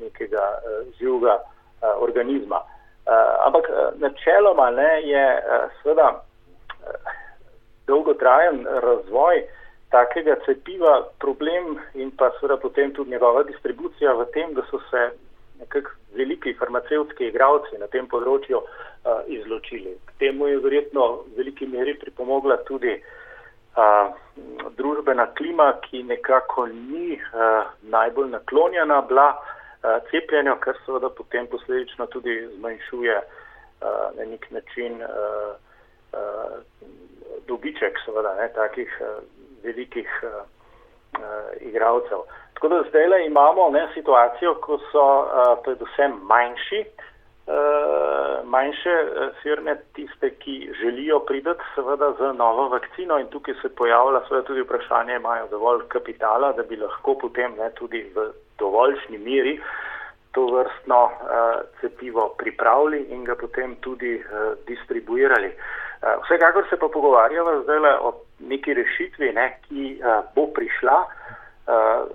nekega 0.00 0.44
živega 0.98 1.38
organizma. 2.00 2.60
Ampak 3.46 3.64
načeloma 3.98 4.70
ne, 4.70 5.02
je 5.02 5.24
seveda 5.82 6.22
dolgotrajen 7.86 8.66
razvoj 8.82 9.42
takega 9.90 10.36
cepiva 10.46 10.94
problem 11.18 11.78
in 11.94 12.10
pa 12.16 12.30
seveda 12.38 12.56
potem 12.62 12.94
tudi 12.94 13.10
njegova 13.10 13.42
distribucija 13.42 14.14
v 14.14 14.26
tem, 14.34 14.54
da 14.54 14.62
so 14.70 14.78
se 14.90 15.10
nekak 15.60 15.96
veliki 16.16 16.54
farmacevtski 16.58 17.28
igravci 17.30 17.78
na 17.78 17.86
tem 17.92 18.08
področju 18.10 18.60
uh, 18.60 19.22
izločili. 19.28 19.94
K 20.08 20.18
temu 20.24 20.48
je 20.50 20.58
verjetno 20.64 21.06
v 21.22 21.40
veliki 21.40 21.68
meri 21.70 21.94
pripomogla 22.00 22.58
tudi 22.68 22.96
uh, 22.96 24.10
družbena 24.78 25.28
klima, 25.38 25.72
ki 25.86 26.02
nekako 26.08 26.66
ni 26.66 27.16
uh, 27.16 27.70
najbolj 27.92 28.30
naklonjena 28.34 29.00
bila 29.08 29.28
uh, 29.36 29.98
cepljenju, 30.10 30.56
kar 30.64 30.78
seveda 30.86 31.12
potem 31.14 31.46
posledično 31.52 32.06
tudi 32.14 32.36
zmanjšuje 32.56 33.18
uh, 33.20 34.06
na 34.16 34.28
nek 34.32 34.50
način 34.50 35.02
uh, 35.02 35.52
uh, 36.12 36.56
dobiček 37.48 38.00
seveda, 38.04 38.34
ne, 38.40 38.48
takih 38.56 38.98
uh, 39.00 39.20
velikih 39.64 40.08
uh, 40.24 40.42
uh, 41.18 41.50
igralcev. 41.60 42.26
Tako 42.60 42.68
da 42.68 42.82
zdaj 42.88 43.06
le 43.08 43.26
imamo 43.26 43.70
ne, 43.72 43.86
situacijo, 43.94 44.54
ko 44.60 44.76
so 44.92 45.04
uh, 45.20 45.54
predvsem 45.64 46.18
manjši 46.28 46.84
manjše 48.44 48.96
firme, 49.42 49.76
tiste, 49.92 50.30
ki 50.30 50.72
želijo 50.80 51.18
pridati 51.20 51.60
seveda 51.74 52.12
z 52.18 52.32
novo 52.38 52.68
vakcino 52.68 53.18
in 53.18 53.26
tukaj 53.26 53.54
se 53.62 53.74
pojavlja 53.74 54.20
seveda 54.28 54.46
tudi 54.46 54.60
vprašanje, 54.60 55.14
imajo 55.16 55.46
dovolj 55.50 55.80
kapitala, 55.88 56.52
da 56.52 56.62
bi 56.62 56.76
lahko 56.76 57.14
potem 57.14 57.54
ne, 57.58 57.70
tudi 57.70 58.12
v 58.14 58.30
dovoljšni 58.58 59.18
miri 59.18 59.60
to 60.32 60.46
vrstno 60.46 61.04
uh, 61.04 61.10
cepivo 61.80 62.34
pripravili 62.38 63.00
in 63.10 63.24
ga 63.24 63.34
potem 63.34 63.76
tudi 63.80 64.14
uh, 64.16 64.52
distribuirali. 64.66 65.48
Uh, 65.48 66.22
vsekakor 66.24 66.66
se 66.70 66.76
pa 66.76 66.88
pogovarjava 66.88 67.62
zdaj 67.62 67.78
o 68.00 68.12
neki 68.38 68.74
rešitvi, 68.74 69.32
ne, 69.32 69.58
ki 69.68 69.98
uh, 69.98 70.22
bo 70.34 70.46
prišla 70.46 70.98
uh, 71.00 71.39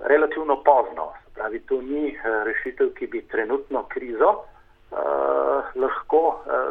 relativno 0.04 0.56
pozno. 0.62 1.12
Pravi, 1.34 1.60
to 1.68 1.80
ni 1.82 2.14
uh, 2.16 2.42
rešitev, 2.44 2.94
ki 2.94 3.06
bi 3.06 3.22
trenutno 3.28 3.84
krizo 3.88 4.30
uh, 4.32 4.96
lahko 5.74 6.22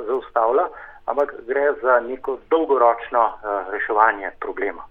zaustavila, 0.08 0.70
ampak 1.06 1.34
gre 1.48 1.74
za 1.82 2.00
neko 2.00 2.38
dolgoročno 2.50 3.30
reševanje 3.72 4.32
problema. 4.40 4.84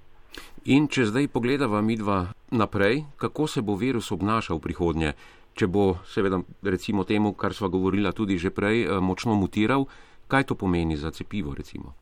In 0.65 0.87
če 0.89 1.11
zdaj 1.11 1.27
pogledava 1.29 1.83
midva 1.85 2.23
naprej, 2.51 3.03
kako 3.21 3.47
se 3.47 3.61
bo 3.63 3.75
virus 3.77 4.09
obnašal 4.13 4.57
v 4.57 4.65
prihodnje, 4.65 5.11
če 5.53 5.67
bo 5.69 5.99
seveda 6.09 6.41
recimo 6.65 7.05
temu, 7.05 7.35
kar 7.37 7.53
sva 7.53 7.69
govorila 7.69 8.15
tudi 8.17 8.39
že 8.39 8.51
prej, 8.51 8.85
eh, 8.85 9.01
močno 9.01 9.35
mutiral, 9.35 9.85
kaj 10.29 10.49
to 10.49 10.55
pomeni 10.55 10.97
za 10.97 11.11
cepivo 11.11 11.53
recimo? 11.55 11.93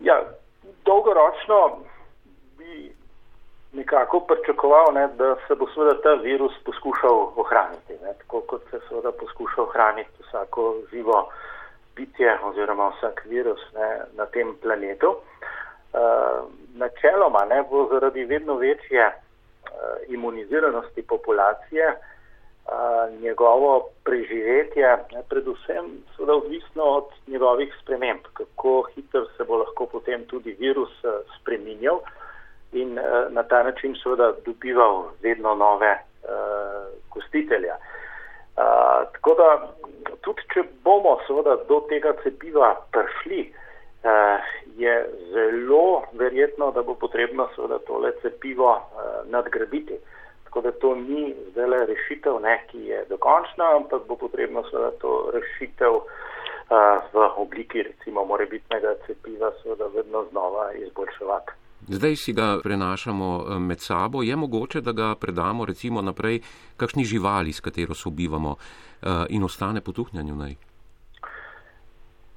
Ja, 0.00 0.18
dolgoročno 0.84 1.86
bi 2.58 2.90
nekako 3.72 4.20
pričakoval, 4.20 4.94
ne, 4.94 5.08
da 5.16 5.36
se 5.46 5.54
bo 5.54 5.66
seveda 5.74 6.00
ta 6.02 6.14
virus 6.14 6.52
poskušal 6.64 7.32
ohraniti, 7.36 7.92
ne, 8.02 8.12
tako 8.18 8.40
kot 8.40 8.62
se 8.70 8.80
seveda 8.88 9.12
poskuša 9.12 9.62
ohraniti 9.62 10.22
vsako 10.28 10.74
živo 10.90 11.28
bitje 11.96 12.38
oziroma 12.44 12.92
vsak 12.96 13.24
virus 13.24 13.60
ne, 13.74 14.00
na 14.16 14.26
tem 14.26 14.54
planetu. 14.62 15.16
Uh, 15.92 16.48
načeloma 16.74 17.44
ne, 17.44 17.62
bo 17.70 17.88
zaradi 17.92 18.24
vedno 18.24 18.54
večje 18.56 19.06
uh, 19.06 20.12
imuniziranosti 20.14 21.02
populacije 21.02 21.88
uh, 21.88 23.20
njegovo 23.20 23.88
preživetje, 24.04 24.96
ne, 25.12 25.22
predvsem 25.28 25.84
seveda 26.16 26.34
odvisno 26.34 26.84
od 26.84 27.04
njegovih 27.26 27.74
sprememb, 27.82 28.20
kako 28.32 28.82
hitro 28.94 29.26
se 29.36 29.44
bo 29.44 29.56
lahko 29.56 29.86
potem 29.86 30.24
tudi 30.24 30.56
virus 30.60 31.04
uh, 31.04 31.10
spreminjal 31.40 31.98
in 32.72 32.98
uh, 32.98 33.32
na 33.32 33.42
ta 33.42 33.62
način 33.62 33.96
seveda 34.02 34.32
dobival 34.46 35.04
vedno 35.22 35.54
nove 35.54 35.92
uh, 35.92 36.86
gostitelja. 37.14 37.76
Uh, 37.76 39.06
tako 39.12 39.34
da 39.34 39.48
tudi, 40.20 40.42
če 40.54 40.64
bomo 40.84 41.18
seveda 41.26 41.56
do 41.68 41.80
tega 41.88 42.12
cepiva 42.22 42.74
prišli, 42.92 43.40
uh, 43.40 43.68
Eh, 44.02 44.40
je 44.76 45.10
zelo 45.32 46.02
verjetno, 46.12 46.70
da 46.70 46.82
bo 46.82 46.94
potrebno 46.94 47.48
seveda 47.54 47.78
tole 47.78 48.12
cepivo 48.22 48.76
eh, 48.76 49.30
nadgraditi. 49.30 49.94
Tako 50.44 50.60
da 50.60 50.70
to 50.72 50.94
ni 50.94 51.34
zdaj 51.50 51.66
le 51.66 51.86
rešitev, 51.86 52.40
ne, 52.40 52.62
ki 52.70 52.84
je 52.84 53.04
dokončna, 53.08 53.76
ampak 53.76 54.02
bo 54.08 54.16
potrebno 54.16 54.62
seveda 54.70 54.90
to 55.00 55.30
rešitev 55.34 55.92
uh, 55.92 56.06
v 57.12 57.26
obliki 57.36 57.82
recimo 57.82 58.24
morebitnega 58.24 58.94
cepiva 59.06 59.50
seveda 59.62 59.90
vedno 59.94 60.24
znova 60.30 60.72
izboljševati. 60.72 61.52
Zdaj 61.90 62.16
si 62.16 62.32
ga 62.32 62.58
prenašamo 62.62 63.58
med 63.58 63.80
sabo. 63.80 64.22
Je 64.22 64.36
mogoče, 64.36 64.80
da 64.80 64.92
ga 64.92 65.14
predamo 65.20 65.64
recimo 65.64 66.02
naprej 66.02 66.40
kakšni 66.76 67.04
živali, 67.04 67.52
s 67.52 67.60
katero 67.60 67.94
sobivamo 67.94 68.50
uh, 68.50 69.08
in 69.28 69.44
ostane 69.44 69.80
potuhnjanju 69.80 70.34
naj? 70.34 70.54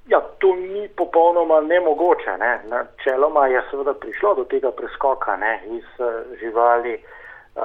Ja, 0.08 0.20
to 0.38 0.56
ni 0.56 0.88
popolnoma 0.96 1.60
nemogoče. 1.60 2.36
Ne. 2.38 2.62
Načeloma 2.68 3.46
je 3.46 3.62
seveda 3.70 3.94
prišlo 3.94 4.34
do 4.34 4.44
tega 4.44 4.70
preskoka 4.70 5.36
ne, 5.36 5.62
iz 5.66 5.84
uh, 5.98 6.08
živali 6.40 6.94
uh, 6.96 7.62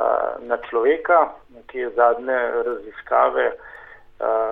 na 0.48 0.58
človeka, 0.70 1.32
ki 1.68 1.78
je 1.78 1.90
zadnje 1.96 2.40
raziskave 2.68 3.48
uh, 3.48 3.77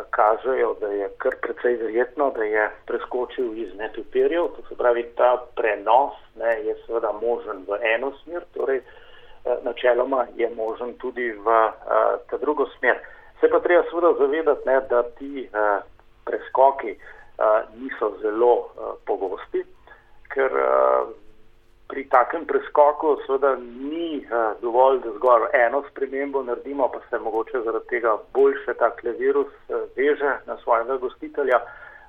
kažejo, 0.10 0.76
da 0.80 0.88
je 0.88 1.10
kar 1.18 1.36
precej 1.42 1.76
verjetno, 1.76 2.32
da 2.32 2.44
je 2.44 2.70
preskočil 2.86 3.58
iz 3.58 3.76
netopirjev. 3.76 4.44
To 4.44 4.62
se 4.70 4.76
pravi, 4.78 5.04
ta 5.18 5.46
prenos 5.56 6.14
ne, 6.36 6.54
je 6.66 6.76
seveda 6.86 7.12
možen 7.22 7.66
v 7.68 7.80
eno 7.96 8.12
smer, 8.24 8.46
torej 8.54 8.80
uh, 8.80 9.64
načeloma 9.64 10.26
je 10.36 10.50
možen 10.56 10.94
tudi 10.94 11.32
v 11.32 11.48
uh, 11.48 11.74
ta 12.30 12.38
drugo 12.38 12.66
smer. 12.78 13.00
Se 13.40 13.50
pa 13.50 13.60
treba 13.60 13.84
seveda 13.90 14.14
zavedati, 14.20 14.70
ne, 14.70 14.80
da 14.90 15.04
ti 15.04 15.50
uh, 15.50 15.84
preskoki, 16.26 16.98
niso 17.76 18.14
zelo 18.22 18.72
pogosti, 19.06 19.60
ker 20.32 20.54
pri 21.88 22.04
takem 22.10 22.46
preskoku 22.46 23.18
seveda 23.26 23.56
ni 23.62 24.26
dovolj, 24.62 25.00
da 25.04 25.12
zgolj 25.18 25.48
eno 25.54 25.84
spremembo 25.90 26.44
naredimo, 26.44 26.90
pa 26.92 27.00
se 27.10 27.20
mogoče 27.20 27.62
zaradi 27.66 27.88
tega 27.88 28.18
boljše 28.34 28.74
takle 28.80 29.12
virus 29.12 29.54
veže 29.96 30.34
na 30.46 30.58
svojega 30.64 30.98
gostitelja, 30.98 31.60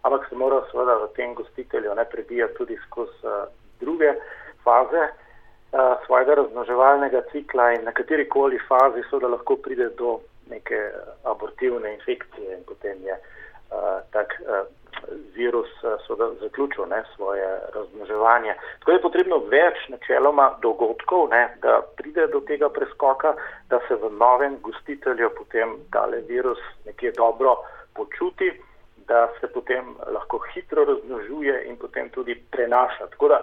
ampak 0.03 0.29
se 0.29 0.37
mora 0.37 0.63
seveda 0.71 0.97
v 1.05 1.13
tem 1.17 1.35
gostitelju 1.35 1.95
ne 1.95 2.05
prebijati 2.05 2.55
tudi 2.55 2.79
skozi 2.87 3.37
druge 3.81 4.15
faze 4.65 5.09
svojega 6.07 6.35
raznoževalnega 6.35 7.23
cikla 7.33 7.73
in 7.73 7.85
na 7.85 7.93
kateri 7.93 8.29
koli 8.29 8.59
fazi 8.69 9.03
seveda 9.11 9.29
lahko 9.29 9.57
pride 9.57 9.89
do 9.99 10.21
neke 10.51 10.79
abortivne 11.25 11.95
infekcije 11.95 12.57
in 12.59 12.65
potem 12.65 13.03
je 13.05 13.13
uh, 13.13 14.01
tak 14.11 14.35
uh, 14.41 14.67
virus 15.35 15.69
uh, 15.83 16.19
zaključil 16.41 16.87
ne, 16.89 17.03
svoje 17.17 17.47
razmnoževanje. 17.75 18.55
Tako 18.79 18.91
je 18.93 19.03
potrebno 19.03 19.39
več 19.39 19.89
načeloma 19.89 20.51
dogodkov, 20.63 21.29
ne, 21.31 21.57
da 21.63 21.81
pride 21.97 22.27
do 22.27 22.41
tega 22.41 22.69
preskoka, 22.69 23.35
da 23.71 23.81
se 23.89 23.95
v 23.95 24.11
novem 24.19 24.59
gostitelju 24.63 25.31
potem 25.37 25.77
tale 25.93 26.21
virus 26.29 26.59
nekje 26.87 27.13
dobro 27.13 27.57
počuti, 27.95 28.53
da 29.09 29.29
se 29.41 29.47
potem 29.53 29.95
lahko 30.13 30.41
hitro 30.55 30.85
razmnožuje 30.85 31.65
in 31.69 31.77
potem 31.77 32.11
tudi 32.11 32.35
prenaša. 32.51 33.07
Tako 33.07 33.29
da 33.29 33.41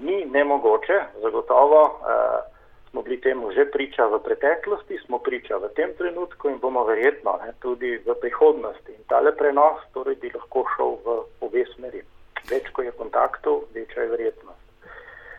ni 0.00 0.24
nemogoče, 0.24 1.00
zagotovo. 1.22 1.82
Uh, 1.84 2.53
smo 2.94 3.02
bili 3.02 3.20
temu 3.20 3.50
že 3.50 3.66
priča 3.66 4.06
v 4.06 4.22
preteklosti, 4.22 4.98
smo 5.06 5.18
priča 5.18 5.58
v 5.58 5.66
tem 5.74 5.90
trenutku 5.98 6.48
in 6.48 6.58
bomo 6.62 6.84
verjetno 6.86 7.42
ne, 7.42 7.50
tudi 7.58 7.98
v 7.98 8.14
prihodnosti. 8.22 8.94
In 8.94 9.02
tale 9.10 9.34
prenos 9.34 9.82
torej 9.90 10.14
bi 10.22 10.30
lahko 10.30 10.62
šel 10.76 10.90
v 11.02 11.06
obe 11.42 11.66
smeri. 11.74 12.06
Več, 12.46 12.70
ko 12.70 12.86
je 12.86 12.92
kontaktov, 12.94 13.66
večja 13.74 14.06
je 14.06 14.08
verjetnost. 14.14 14.62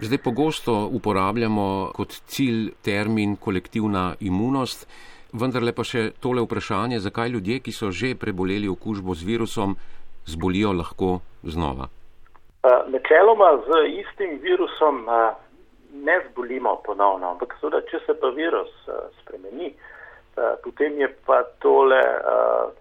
Zdaj 0.04 0.20
pogosto 0.20 0.74
uporabljamo 0.92 1.96
kot 1.96 2.12
cilj 2.28 2.76
termin 2.84 3.38
kolektivna 3.40 4.20
imunost, 4.20 4.84
vendar 5.32 5.64
le 5.64 5.72
pa 5.72 5.88
še 5.88 6.12
tole 6.20 6.44
vprašanje, 6.44 7.00
zakaj 7.00 7.32
ljudje, 7.32 7.64
ki 7.64 7.72
so 7.72 7.88
že 7.88 8.20
preboleli 8.20 8.68
okužbo 8.68 9.16
z 9.16 9.24
virusom, 9.24 9.80
zbolijo 10.28 10.76
lahko 10.76 11.22
znova. 11.44 11.88
Načeloma 12.92 13.64
z 13.64 13.80
istim 14.04 14.40
virusom 14.44 15.08
ne 16.04 16.20
zbolimo 16.30 16.76
ponovno, 16.86 17.32
ampak 17.32 17.56
seveda, 17.60 17.82
če 17.92 18.00
se 18.06 18.16
pa 18.20 18.30
virus 18.36 18.72
uh, 18.88 19.08
spremeni, 19.22 19.72
uh, 19.72 20.56
potem 20.64 21.00
je 21.00 21.10
pa 21.26 21.44
tole 21.64 22.02
uh, 22.02 22.72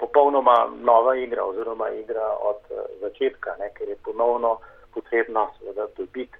popolnoma 0.00 0.70
nova 0.80 1.16
igra 1.16 1.44
oziroma 1.44 1.90
igra 1.90 2.28
od 2.40 2.62
začetka, 3.00 3.56
ne, 3.60 3.68
ker 3.76 3.88
je 3.88 3.96
ponovno 4.04 4.58
potrebno 4.94 5.50
seveda 5.58 5.86
dobiti 5.96 6.38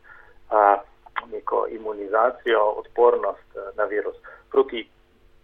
neko 1.31 1.67
imunizacijo, 1.71 2.63
odpornost 2.81 3.59
na 3.77 3.85
virus. 3.85 4.17
Proti 4.51 4.89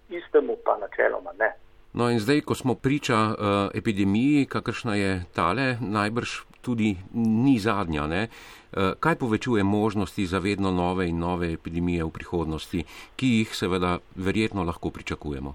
istemu 0.08 0.56
pa 0.64 0.78
načeloma 0.78 1.30
ne. 1.38 1.52
No 1.92 2.10
in 2.10 2.18
zdaj, 2.20 2.40
ko 2.40 2.54
smo 2.54 2.74
priča 2.74 3.14
uh, 3.14 3.36
epidemiji, 3.74 4.46
kakršna 4.46 4.94
je 4.94 5.24
tale, 5.34 5.76
najbrž 5.80 6.30
tudi 6.66 6.90
ni 7.14 7.58
zadnja. 7.62 8.06
Ne? 8.10 8.22
Uh, 8.26 8.94
kaj 9.00 9.18
povečuje 9.22 9.64
možnosti 9.64 10.26
za 10.26 10.38
vedno 10.42 10.70
nove 10.70 11.08
in 11.08 11.18
nove 11.22 11.52
epidemije 11.52 12.04
v 12.04 12.10
prihodnosti, 12.18 12.84
ki 13.16 13.32
jih 13.38 13.54
seveda 13.54 13.98
verjetno 14.16 14.66
lahko 14.66 14.90
pričakujemo? 14.90 15.54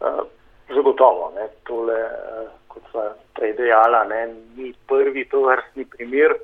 Uh, 0.00 0.22
zagotovo. 0.68 1.32
Ne? 1.34 1.48
Tole, 1.66 1.98
uh, 1.98 2.46
kot 2.70 2.86
sva 2.92 3.10
prej 3.34 3.56
dejala, 3.58 4.04
ne? 4.04 4.22
ni 4.56 4.72
prvi 4.88 5.26
to 5.28 5.42
vrstni 5.48 5.84
primer, 5.84 6.36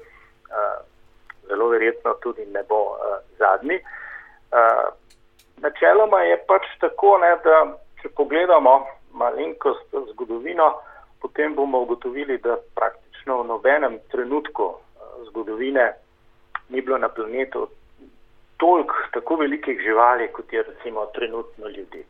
zelo 1.46 1.68
verjetno 1.68 2.14
tudi 2.22 2.46
ne 2.50 2.62
bo 2.68 2.96
zadnji. 3.38 3.78
Načeloma 5.62 6.20
je 6.20 6.37
pač 6.48 6.66
tako, 6.80 7.16
ne, 7.22 7.32
da 7.44 7.56
če 8.02 8.11
pogledamo 8.16 8.74
malenkost 9.16 9.94
zgodovino, 10.12 10.68
potem 11.20 11.54
bomo 11.54 11.80
ugotovili, 11.87 12.38
da 12.38 12.56
praktično 12.74 13.06
v 13.27 13.45
nobenem 13.47 13.99
trenutku 14.11 14.65
eh, 14.65 15.25
zgodovine 15.29 15.93
ni 16.69 16.81
bilo 16.81 16.99
na 16.99 17.09
planetu 17.09 17.69
toliko 18.57 18.95
tako 19.12 19.37
velikih 19.37 19.81
živali, 19.81 20.29
kot 20.33 20.53
je 20.53 20.62
recimo 20.62 21.07
trenutno 21.07 21.69
ljudi. 21.69 22.05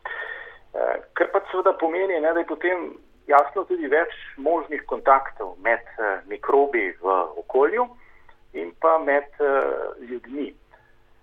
Eh, 0.74 0.96
kar 1.12 1.26
pa 1.32 1.40
seveda 1.50 1.72
pomeni, 1.72 2.20
ne, 2.20 2.32
da 2.32 2.38
je 2.38 2.46
potem 2.46 2.92
jasno 3.26 3.64
tudi 3.64 3.88
več 3.88 4.12
možnih 4.36 4.84
kontaktov 4.86 5.56
med 5.58 5.82
uh, 5.98 6.22
mikrobi 6.30 6.92
v 7.00 7.14
okolju 7.42 7.88
in 8.54 8.70
pa 8.80 8.98
med 8.98 9.26
ljudmi. 9.98 10.52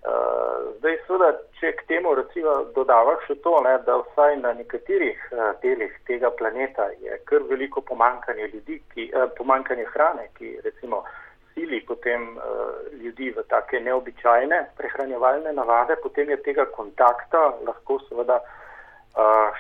Zdaj, 0.04 0.98
seveda, 1.08 1.28
če 1.60 1.70
k 1.80 1.86
temu 1.88 2.12
recimo 2.20 2.54
dodavaš 2.76 3.22
še 3.30 3.38
to, 3.44 3.54
ne, 3.63 3.78
da 3.86 4.02
vsaj 4.02 4.34
na 4.42 4.52
nekaterih 4.58 5.20
uh, 5.32 5.54
delih 5.62 5.94
tega 6.10 6.32
planeta 6.39 6.89
je 7.00 7.20
kar 7.30 7.46
veliko 7.48 7.82
pomankanje 7.88 8.50
ljudi, 8.52 8.82
ki, 8.92 9.06
uh, 9.16 9.30
pomankanje 9.38 9.86
hrane, 9.94 10.28
ki 10.36 10.58
recimo 10.66 11.06
sili 11.54 11.80
potem 11.88 12.26
uh, 12.36 12.74
ljudi 13.00 13.32
v 13.32 13.46
take 13.48 13.80
neobičajne 13.80 14.60
prehranjevalne 14.76 15.56
navade, 15.56 15.96
potem 16.04 16.36
je 16.36 16.42
tega 16.50 16.68
kontakta 16.76 17.54
lahko 17.63 18.02
seveda 18.10 18.42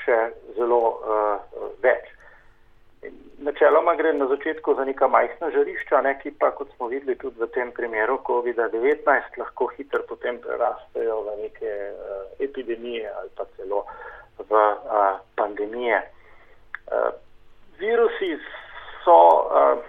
še 0.01 0.15
zelo 0.57 0.79
več. 1.83 2.07
Načeloma 3.43 3.95
gre 3.95 4.13
na 4.13 4.25
začetku 4.27 4.73
za 4.75 4.85
neka 4.85 5.07
majhna 5.07 5.49
žarišča, 5.51 5.99
ne, 6.01 6.13
ki 6.21 6.31
pa, 6.39 6.51
kot 6.55 6.69
smo 6.75 6.87
videli 6.87 7.17
tudi 7.19 7.41
v 7.41 7.47
tem 7.51 7.71
primeru 7.75 8.15
COVID-19, 8.23 9.03
lahko 9.41 9.67
hitro 9.75 9.99
potem 10.07 10.37
prerastejo 10.39 11.17
v 11.25 11.33
neke 11.41 11.71
uh, 11.91 12.21
epidemije 12.39 13.09
ali 13.11 13.29
pa 13.35 13.43
celo 13.57 13.83
v 14.39 14.51
uh, 14.51 15.19
pandemije. 15.35 15.99
Uh, 16.87 17.11
virusi 17.79 18.37
so 19.03 19.17
uh, 19.43 19.83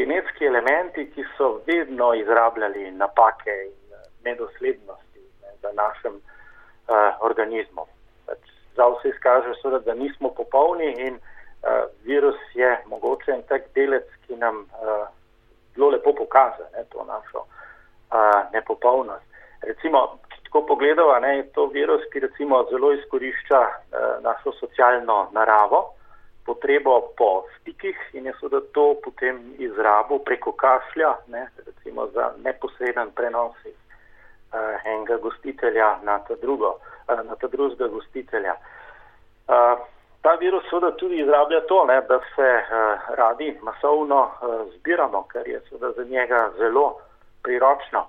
genetski 0.00 0.48
elementi, 0.48 1.10
ki 1.12 1.26
so 1.36 1.58
vedno 1.68 2.14
izrabljali 2.16 2.88
napake 2.96 3.58
in 3.66 4.00
nedoslednosti 4.24 5.20
ne, 5.44 5.52
v 5.60 5.74
našem 5.76 6.16
uh, 6.16 7.20
organizmu. 7.20 7.84
Pač, 8.24 8.40
za 8.80 8.88
vse 8.96 9.12
izkaže, 9.12 9.60
da 9.84 9.94
nismo 9.94 10.32
popolni 10.32 10.88
in 10.96 11.20
uh, 11.20 11.31
virus 12.04 12.36
je 12.54 12.78
mogoče 12.86 13.32
en 13.32 13.42
tak 13.48 13.62
delec, 13.74 14.06
ki 14.26 14.36
nam 14.36 14.66
uh, 14.82 15.06
zelo 15.74 15.90
lepo 15.90 16.12
pokaže 16.14 16.64
ne, 16.76 16.84
to 16.90 17.04
našo 17.04 17.38
uh, 17.38 18.52
nepopolnost. 18.52 19.24
Recimo, 19.62 20.18
če 20.34 20.42
tako 20.44 20.62
pogledamo, 20.66 21.26
je 21.26 21.46
to 21.54 21.66
virus, 21.66 22.02
ki 22.12 22.20
recimo 22.20 22.64
zelo 22.70 22.92
izkorišča 22.92 23.60
uh, 23.60 24.22
našo 24.22 24.52
socialno 24.58 25.28
naravo, 25.32 25.94
potrebo 26.46 27.12
po 27.16 27.44
stikih 27.60 27.98
in 28.12 28.26
je 28.26 28.34
seveda 28.40 28.60
to 28.74 28.94
potem 29.04 29.54
izrabo 29.58 30.18
preko 30.18 30.52
kašlja, 30.52 31.14
ne, 31.28 31.46
recimo 31.66 32.06
za 32.06 32.32
neposreden 32.42 33.14
prenos 33.14 33.54
iz 33.64 33.78
uh, 33.78 34.82
enega 34.84 35.16
gostitelja 35.22 35.98
na 36.02 36.18
ta, 36.26 36.34
drugo, 36.42 36.74
uh, 37.08 37.22
na 37.22 37.38
ta 37.38 37.46
drugega 37.46 37.86
gostitelja. 37.86 38.56
Uh, 39.46 39.78
Ta 40.22 40.34
virus 40.40 40.64
seveda 40.70 40.90
tudi 40.96 41.18
izrablja 41.20 41.60
to, 41.60 41.84
ne, 41.84 42.00
da 42.08 42.18
se 42.34 42.48
uh, 42.58 43.14
radi 43.16 43.58
masovno 43.62 44.20
uh, 44.22 44.72
zbiramo, 44.74 45.22
kar 45.22 45.48
je 45.48 45.60
seveda 45.68 45.92
za 45.92 46.04
njega 46.04 46.50
zelo 46.58 46.96
priročno. 47.42 48.06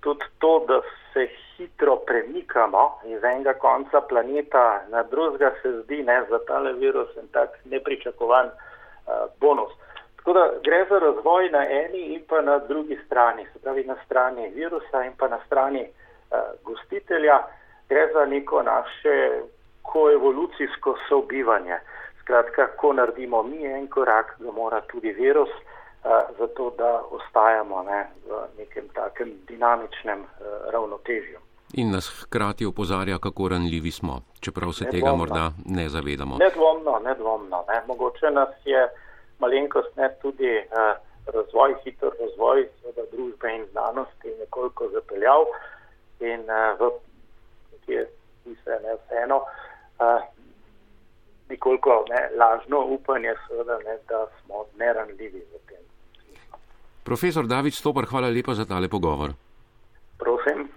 Tudi 0.00 0.24
to, 0.38 0.64
da 0.68 0.80
se 1.12 1.26
hitro 1.56 1.96
premikamo 1.96 2.98
iz 3.04 3.24
enega 3.24 3.52
konca 3.52 4.00
planeta 4.00 4.82
na 4.88 5.02
drugega, 5.02 5.52
se 5.62 5.72
zdi 5.72 6.02
ne, 6.02 6.22
za 6.30 6.38
tale 6.38 6.72
virus 6.72 7.16
en 7.16 7.28
tak 7.32 7.50
nepričakovan 7.64 8.46
uh, 8.46 9.12
bonus. 9.40 9.72
Tako 10.16 10.32
da 10.32 10.50
gre 10.64 10.84
za 10.88 10.98
razvoj 10.98 11.50
na 11.50 11.64
eni 11.70 12.02
in 12.14 12.22
pa 12.28 12.40
na 12.40 12.58
drugi 12.58 12.98
strani, 13.06 13.46
se 13.52 13.58
pravi 13.58 13.84
na 13.84 13.96
strani 14.04 14.48
virusa 14.48 15.04
in 15.04 15.12
pa 15.18 15.28
na 15.28 15.38
strani 15.46 15.82
uh, 15.88 16.38
gostitelja. 16.62 17.38
Gre 17.88 18.08
za 18.12 18.24
neko 18.26 18.62
naše 18.62 19.42
koevolucijsko 19.82 20.96
sobivanje. 21.08 21.76
Skratka, 22.20 22.66
ko 22.76 22.92
naredimo 22.92 23.42
mi 23.42 23.66
en 23.66 23.86
korak, 23.86 24.36
ga 24.38 24.52
mora 24.52 24.80
tudi 24.80 25.12
virus, 25.12 25.48
uh, 25.50 26.10
zato 26.38 26.74
da 26.78 27.02
ostajamo 27.10 27.82
ne, 27.82 28.06
v 28.28 28.42
nekem 28.58 28.88
takem 28.94 29.32
dinamičnem 29.48 30.20
uh, 30.20 30.28
ravnotežju. 30.72 31.38
In 31.74 31.90
nas 31.90 32.08
hkrati 32.22 32.66
opozarja, 32.66 33.18
kako 33.18 33.48
ranljivi 33.48 33.90
smo, 33.90 34.20
čeprav 34.40 34.72
se 34.72 34.84
nedvomno. 34.84 35.00
tega 35.00 35.16
morda 35.16 35.52
ne 35.66 35.88
zavedamo. 35.88 36.36
Nedvomno, 36.38 36.98
nedvomno. 37.04 37.64
Ne. 37.68 37.82
Mogoče 37.86 38.30
nas 38.30 38.48
je 38.64 38.88
malenkost 39.38 39.96
ne 39.96 40.08
tudi 40.22 40.52
uh, 40.58 40.96
razvoj, 41.34 41.74
hiter 41.84 42.10
razvoj 42.20 42.68
družbe 43.12 43.54
in 43.56 43.66
znanosti 43.72 44.34
nekoliko 44.40 44.88
zapeljal 44.88 45.46
in 46.20 46.40
uh, 46.40 46.80
v 46.80 46.90
kje 47.86 48.06
se 48.64 48.78
ne 48.84 48.94
vseeno 49.00 49.42
uh, 49.98 50.22
nekoliko 51.48 52.04
ne, 52.08 52.22
lažno 52.38 52.84
upanje, 52.96 53.34
seveda, 53.48 53.78
ne, 53.84 53.96
da 54.08 54.26
smo 54.40 54.64
neranljivi 54.78 55.42
v 55.52 55.60
tem. 55.68 55.84
Profesor 57.04 57.46
David 57.46 57.74
Stopar, 57.74 58.06
hvala 58.06 58.28
lepa 58.28 58.54
za 58.54 58.64
tale 58.64 58.88
pogovor. 58.88 59.34
Prosim. 60.18 60.68